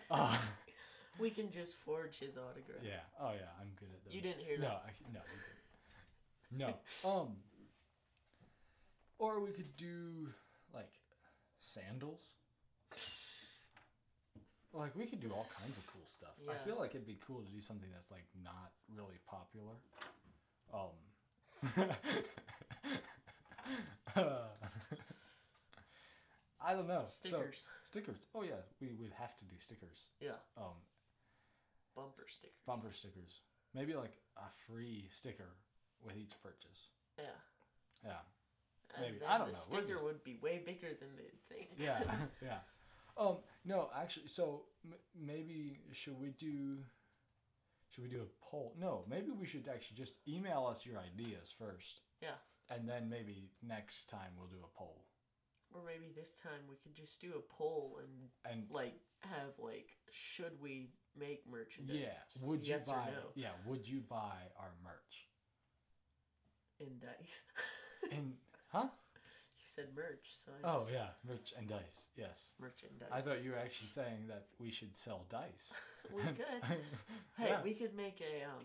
Uh, 0.10 0.36
we 1.20 1.30
can 1.30 1.50
just 1.50 1.76
forge 1.76 2.18
his 2.18 2.36
autograph. 2.36 2.82
yeah. 2.82 3.06
Oh 3.20 3.30
yeah, 3.32 3.50
I'm 3.60 3.70
good 3.78 3.88
at 3.94 4.04
that. 4.04 4.14
You 4.14 4.20
didn't 4.20 4.40
hear 4.40 4.58
no, 4.58 4.68
that. 4.68 4.84
I, 4.86 4.90
no, 5.12 5.20
didn't. 6.50 6.74
No. 7.04 7.10
Um. 7.10 7.36
Or 9.18 9.40
we 9.40 9.50
could 9.50 9.76
do 9.76 10.28
like 10.74 10.90
sandals. 11.60 12.22
Like 14.72 14.94
we 14.94 15.06
could 15.06 15.20
do 15.20 15.30
all 15.32 15.46
kinds 15.60 15.76
of 15.78 15.86
cool 15.92 16.02
stuff. 16.06 16.34
I 16.48 16.54
feel 16.64 16.76
like 16.78 16.90
it'd 16.94 17.06
be 17.06 17.18
cool 17.26 17.40
to 17.40 17.50
do 17.50 17.60
something 17.60 17.88
that's 17.92 18.10
like 18.10 18.26
not 18.42 18.72
really 18.94 19.18
popular. 19.26 19.74
Um. 20.72 21.88
I 26.60 26.74
don't 26.74 26.88
know. 26.88 27.04
So- 27.06 27.28
Stickers. 27.28 27.66
stickers. 27.84 28.16
Oh 28.34 28.42
yeah, 28.42 28.60
we 28.80 28.88
would 29.00 29.12
have 29.12 29.36
to 29.38 29.44
do 29.44 29.56
stickers. 29.58 30.06
yeah. 30.20 30.32
Um, 30.56 30.74
Bumper 31.96 32.26
stickers. 32.28 32.54
bumper 32.66 32.92
stickers. 32.92 33.40
Maybe 33.74 33.94
like 33.94 34.12
a 34.36 34.48
free 34.66 35.08
sticker 35.12 35.48
with 36.04 36.16
each 36.16 36.32
purchase. 36.42 36.90
Yeah. 37.18 37.24
Yeah. 38.04 38.20
Maybe. 39.00 39.18
I 39.26 39.38
don't 39.38 39.48
the 39.48 39.52
know. 39.52 39.58
Sticker 39.58 39.92
just- 39.94 40.04
would 40.04 40.24
be 40.24 40.38
way 40.42 40.62
bigger 40.64 40.88
than 40.98 41.08
they'd 41.16 41.40
think. 41.48 41.70
Yeah. 41.78 42.00
yeah. 42.42 42.58
Um. 43.16 43.38
No, 43.64 43.90
actually. 43.96 44.28
So 44.28 44.64
m- 44.84 44.94
maybe 45.18 45.78
should 45.92 46.18
we 46.20 46.28
do? 46.30 46.78
Should 47.90 48.04
we 48.04 48.10
do 48.10 48.22
a 48.22 48.44
poll? 48.44 48.74
No. 48.78 49.04
Maybe 49.08 49.30
we 49.30 49.46
should 49.46 49.68
actually 49.72 49.96
just 49.96 50.14
email 50.28 50.66
us 50.70 50.84
your 50.86 50.98
ideas 50.98 51.52
first. 51.58 52.00
Yeah. 52.22 52.36
And 52.70 52.88
then 52.88 53.08
maybe 53.08 53.50
next 53.62 54.08
time 54.10 54.32
we'll 54.38 54.46
do 54.48 54.58
a 54.62 54.78
poll. 54.78 55.04
Or 55.74 55.82
maybe 55.84 56.12
this 56.14 56.36
time 56.42 56.60
we 56.68 56.76
could 56.82 56.94
just 56.94 57.20
do 57.20 57.32
a 57.36 57.52
poll 57.52 57.98
and 58.02 58.30
And 58.52 58.64
like 58.70 58.94
have 59.20 59.58
like 59.58 59.88
should 60.10 60.52
we 60.62 60.90
make 61.18 61.42
merchandise? 61.50 61.96
yeah, 61.98 62.12
Just 62.32 62.46
would 62.46 62.66
you 62.66 62.74
yes 62.74 62.88
buy? 62.88 63.08
no 63.12 63.28
Yeah, 63.34 63.50
would 63.66 63.86
you 63.88 64.00
buy 64.00 64.36
our 64.58 64.72
merch? 64.84 65.28
in 66.80 66.98
dice? 67.00 67.42
And 68.12 68.34
huh? 68.68 68.88
you 69.14 69.66
said 69.66 69.86
merch, 69.94 70.26
so 70.44 70.52
I 70.52 70.66
Oh 70.68 70.78
just 70.80 70.90
yeah, 70.92 71.08
merch 71.26 71.52
and 71.58 71.68
dice. 71.68 72.08
Yes. 72.16 72.54
merchandise. 72.60 73.08
I 73.12 73.20
thought 73.20 73.44
you 73.44 73.50
were 73.52 73.58
actually 73.58 73.88
saying 73.88 74.26
that 74.28 74.46
we 74.58 74.70
should 74.70 74.96
sell 74.96 75.24
dice. 75.30 75.72
we 76.14 76.22
could. 76.38 76.62
Hey, 77.36 77.48
Yeah. 77.48 77.62
we 77.62 77.74
could 77.74 77.94
make 77.96 78.20
a 78.20 78.44
um 78.44 78.64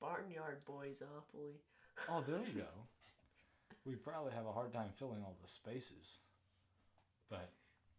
barnyard 0.00 0.64
boysopoly. 0.66 1.60
Oh, 2.10 2.22
there 2.26 2.38
we 2.40 2.52
go. 2.60 2.66
We 3.86 3.96
probably 3.96 4.32
have 4.32 4.46
a 4.46 4.52
hard 4.52 4.72
time 4.72 4.88
filling 4.98 5.22
all 5.22 5.36
the 5.42 5.48
spaces, 5.48 6.16
but 7.28 7.50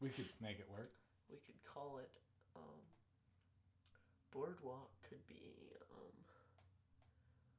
we 0.01 0.09
could 0.09 0.25
make 0.41 0.57
it 0.57 0.67
work. 0.71 0.89
We 1.29 1.37
could 1.45 1.61
call 1.63 1.99
it 1.99 2.09
um 2.55 2.81
boardwalk 4.31 4.89
could 5.07 5.25
be 5.27 5.43
um 5.93 6.13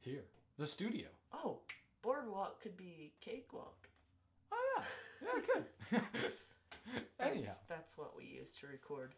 Here, 0.00 0.24
the 0.58 0.66
studio. 0.66 1.06
oh 1.32 1.60
boardwalk 2.06 2.62
could 2.62 2.76
be 2.76 3.12
cakewalk. 3.20 3.88
Oh 4.52 4.56
yeah, 4.76 4.84
yeah, 5.22 5.40
good. 5.90 6.02
That's, 7.18 7.36
Anyhow, 7.36 7.52
that's 7.68 7.98
what 7.98 8.16
we 8.16 8.24
use 8.26 8.52
to 8.60 8.68
record. 8.68 9.14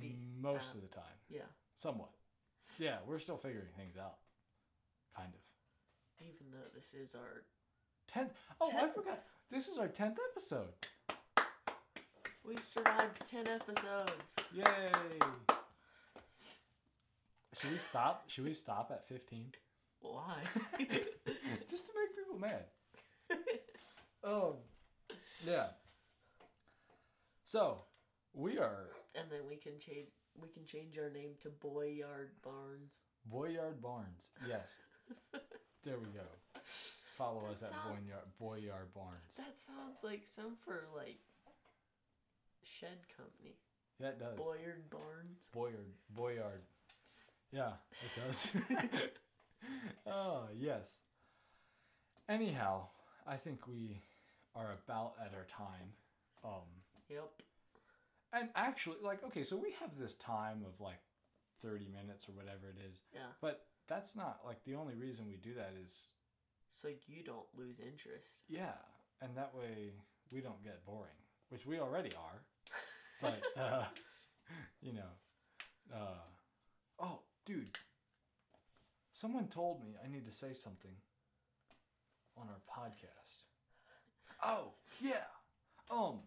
The 0.00 0.14
most 0.40 0.70
app. 0.70 0.74
of 0.76 0.80
the 0.80 0.88
time, 0.88 1.18
yeah, 1.28 1.42
somewhat. 1.74 2.08
Yeah, 2.78 2.96
we're 3.06 3.18
still 3.18 3.36
figuring 3.36 3.66
things 3.76 3.98
out, 3.98 4.14
kind 5.14 5.28
of. 5.28 6.26
even 6.26 6.50
though 6.52 6.70
this 6.74 6.94
is 6.94 7.14
our 7.14 7.42
Tenth. 8.08 8.32
Oh, 8.62 8.70
I 8.74 8.88
forgot. 8.88 9.22
This 9.50 9.68
is 9.68 9.76
our 9.78 9.88
tenth 9.88 10.18
episode. 10.30 10.68
we've 12.46 12.64
survived 12.64 13.28
ten 13.30 13.46
episodes. 13.46 14.36
Yay! 14.54 14.64
Should 17.58 17.70
we 17.70 17.76
stop? 17.76 18.24
Should 18.28 18.44
we 18.44 18.54
stop 18.54 18.90
at 18.90 19.06
fifteen? 19.06 19.52
Why? 20.04 20.36
Just 21.70 21.86
to 21.86 21.92
make 21.98 22.14
people 22.16 22.38
mad. 22.38 22.64
Um, 24.26 24.54
yeah. 25.46 25.66
So, 27.44 27.80
we 28.32 28.56
are 28.58 28.86
and 29.14 29.26
then 29.30 29.40
we 29.46 29.56
can 29.56 29.78
change 29.78 30.08
we 30.40 30.48
can 30.48 30.64
change 30.64 30.96
our 30.98 31.10
name 31.10 31.32
to 31.42 31.50
Boyard 31.50 32.30
Barnes. 32.42 33.02
Boyard 33.26 33.82
Barnes. 33.82 34.30
Yes. 34.48 34.78
there 35.84 35.98
we 35.98 36.06
go. 36.06 36.24
Follow 37.18 37.42
us 37.52 37.60
That 37.60 37.66
at 37.66 37.72
sound- 37.72 38.06
Boyard, 38.06 38.24
Boyard 38.72 38.94
Barnes. 38.94 39.34
That 39.36 39.58
sounds 39.58 40.02
like 40.02 40.22
some 40.24 40.56
for 40.64 40.86
like 40.96 41.18
shed 42.62 42.96
company. 43.14 43.56
Yeah, 44.00 44.08
it 44.08 44.18
does. 44.20 44.38
Boyard 44.38 44.88
Barnes. 44.88 45.42
Boyard. 45.52 45.92
Boyard. 46.16 46.62
Yeah, 47.52 47.72
it 47.92 48.26
does. 48.26 48.52
oh, 50.06 50.44
yes. 50.54 50.98
Anyhow, 52.28 52.88
I 53.26 53.36
think 53.36 53.66
we 53.66 54.00
are 54.54 54.72
about 54.86 55.14
at 55.20 55.32
our 55.34 55.44
time. 55.44 55.92
Um, 56.44 56.62
Yep. 57.10 57.30
and 58.32 58.48
actually, 58.54 58.96
like, 59.02 59.22
okay, 59.24 59.44
so 59.44 59.56
we 59.56 59.72
have 59.80 59.90
this 59.98 60.14
time 60.14 60.64
of 60.66 60.80
like 60.80 61.00
30 61.62 61.86
minutes 61.88 62.28
or 62.28 62.32
whatever 62.32 62.68
it 62.70 62.78
is, 62.90 63.02
Yeah. 63.12 63.26
but 63.40 63.66
that's 63.86 64.16
not 64.16 64.40
like 64.44 64.64
the 64.64 64.74
only 64.74 64.94
reason 64.94 65.26
we 65.26 65.36
do 65.36 65.54
that 65.54 65.72
is, 65.84 66.12
So 66.70 66.88
you 67.06 67.22
don't 67.22 67.46
lose 67.54 67.78
interest. 67.78 68.32
yeah, 68.48 68.74
and 69.20 69.36
that 69.36 69.54
way 69.54 69.92
we 70.30 70.40
don't 70.40 70.62
get 70.64 70.84
boring, 70.84 71.16
which 71.50 71.66
we 71.66 71.78
already 71.78 72.12
are. 72.14 72.42
But, 73.20 73.42
uh, 73.56 73.84
you 74.80 74.92
know, 74.94 75.10
uh, 75.94 76.20
oh, 76.98 77.20
dude, 77.44 77.76
someone 79.14 79.46
told 79.48 79.80
me 79.82 79.94
I 80.04 80.08
need 80.12 80.26
to 80.26 80.32
say 80.32 80.52
something 80.52 80.90
on 82.36 82.48
our 82.48 82.60
podcast. 82.68 83.44
Oh, 84.44 84.72
yeah. 85.00 85.24
Um, 85.90 86.18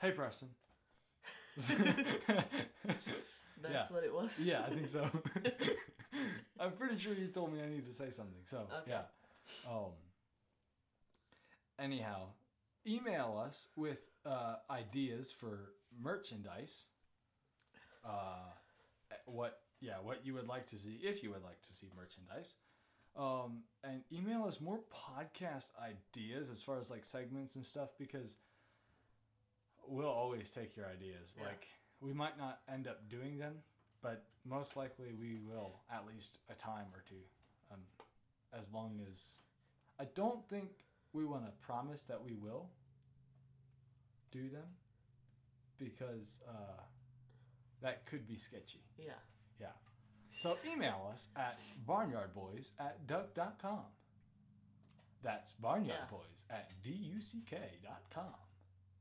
hey, 0.00 0.12
Preston. 0.12 0.50
That's 3.62 3.90
what 3.90 4.04
it 4.04 4.14
was. 4.14 4.38
Yeah, 4.44 4.62
I 4.66 4.70
think 4.70 4.88
so. 4.88 5.04
I'm 6.60 6.72
pretty 6.72 6.98
sure 6.98 7.14
you 7.14 7.28
told 7.28 7.52
me 7.52 7.60
I 7.62 7.68
need 7.68 7.86
to 7.86 7.94
say 7.94 8.10
something. 8.10 8.42
So 8.48 8.66
Okay. 8.82 8.90
yeah. 8.92 9.02
Um. 9.68 9.92
Anyhow, 11.78 12.26
email 12.86 13.42
us 13.44 13.66
with 13.74 13.98
uh, 14.26 14.56
ideas 14.70 15.32
for 15.32 15.72
merchandise. 16.00 16.84
Uh, 18.04 18.52
what 19.24 19.60
yeah, 19.80 19.94
what 20.02 20.24
you 20.24 20.34
would 20.34 20.48
like 20.48 20.66
to 20.68 20.78
see 20.78 21.00
if 21.02 21.22
you 21.22 21.30
would 21.30 21.42
like 21.42 21.60
to 21.62 21.72
see 21.72 21.88
merchandise. 21.96 22.54
Um, 23.16 23.64
and 23.82 24.02
email 24.12 24.44
us 24.44 24.60
more 24.60 24.80
podcast 24.94 25.72
ideas 25.82 26.48
as 26.48 26.62
far 26.62 26.78
as 26.78 26.90
like 26.90 27.04
segments 27.04 27.56
and 27.56 27.66
stuff 27.66 27.90
because 27.98 28.36
we'll 29.86 30.06
always 30.06 30.50
take 30.50 30.76
your 30.76 30.86
ideas. 30.86 31.34
Yeah. 31.36 31.46
Like 31.46 31.66
we 32.00 32.12
might 32.12 32.38
not 32.38 32.60
end 32.72 32.86
up 32.86 33.08
doing 33.08 33.38
them, 33.38 33.54
but 34.02 34.24
most 34.44 34.76
likely 34.76 35.12
we 35.18 35.38
will 35.44 35.80
at 35.92 36.06
least 36.06 36.38
a 36.50 36.54
time 36.54 36.86
or 36.94 37.02
two. 37.08 37.22
Um, 37.72 37.80
as 38.58 38.66
long 38.72 39.00
as 39.10 39.38
I 39.98 40.04
don't 40.14 40.48
think 40.48 40.70
we 41.12 41.24
want 41.24 41.44
to 41.46 41.52
promise 41.64 42.02
that 42.02 42.22
we 42.22 42.34
will 42.34 42.68
do 44.30 44.48
them 44.48 44.66
because 45.78 46.38
uh, 46.48 46.82
that 47.82 48.06
could 48.06 48.26
be 48.26 48.36
sketchy. 48.36 48.82
Yeah. 48.98 49.12
Yeah. 49.60 49.66
So 50.38 50.56
email 50.70 51.10
us 51.12 51.28
at 51.36 51.58
barnyardboys 51.86 52.70
at 52.78 53.06
duck.com. 53.06 53.80
That's 55.22 55.52
barnyardboys 55.62 56.44
at 56.50 56.70
duck.com. 56.82 58.24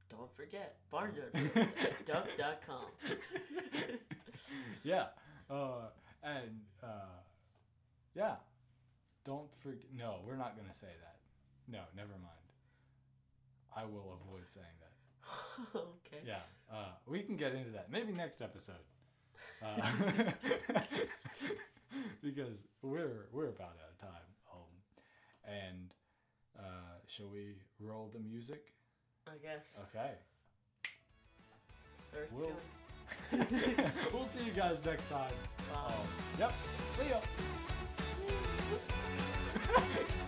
Don't 0.10 0.36
forget 0.36 0.78
barnyard 0.92 1.32
at 1.34 2.06
duck.com. 2.06 2.86
yeah. 4.84 5.06
Uh, 5.50 5.88
and 6.24 6.62
uh, 6.84 7.22
yeah. 8.16 8.36
Don't 9.26 9.48
forget. 9.60 9.86
No, 9.96 10.18
we're 10.26 10.36
not 10.36 10.56
going 10.58 10.68
to 10.68 10.76
say 10.76 10.88
that. 10.88 11.18
No, 11.72 11.80
never 11.96 12.14
mind. 12.14 12.36
I 13.76 13.86
will 13.86 14.18
avoid 14.26 14.44
saying 14.50 14.66
that. 14.82 14.90
okay. 15.76 16.24
Yeah. 16.26 16.42
Uh, 16.72 16.94
we 17.06 17.22
can 17.22 17.38
get 17.38 17.54
into 17.54 17.72
that. 17.72 17.92
Maybe 17.92 18.12
next 18.12 18.42
episode. 18.42 18.76
Uh, 19.64 19.92
because 22.24 22.66
we're 22.82 23.28
we're 23.32 23.50
about 23.50 23.76
out 23.82 23.92
of 23.92 24.00
time. 24.00 24.28
Um, 24.54 24.72
and 25.46 25.94
uh, 26.58 26.98
shall 27.08 27.28
we 27.30 27.56
roll 27.80 28.10
the 28.14 28.20
music? 28.20 28.74
I 29.28 29.38
guess. 29.42 29.78
Okay. 29.94 30.12
We'll- 32.32 32.60
we'll 34.14 34.28
see 34.28 34.44
you 34.46 34.52
guys 34.56 34.84
next 34.86 35.10
time. 35.10 35.32
Bye. 35.74 35.94
Yep. 36.40 36.54
See 36.94 37.10
ya. 37.10 37.20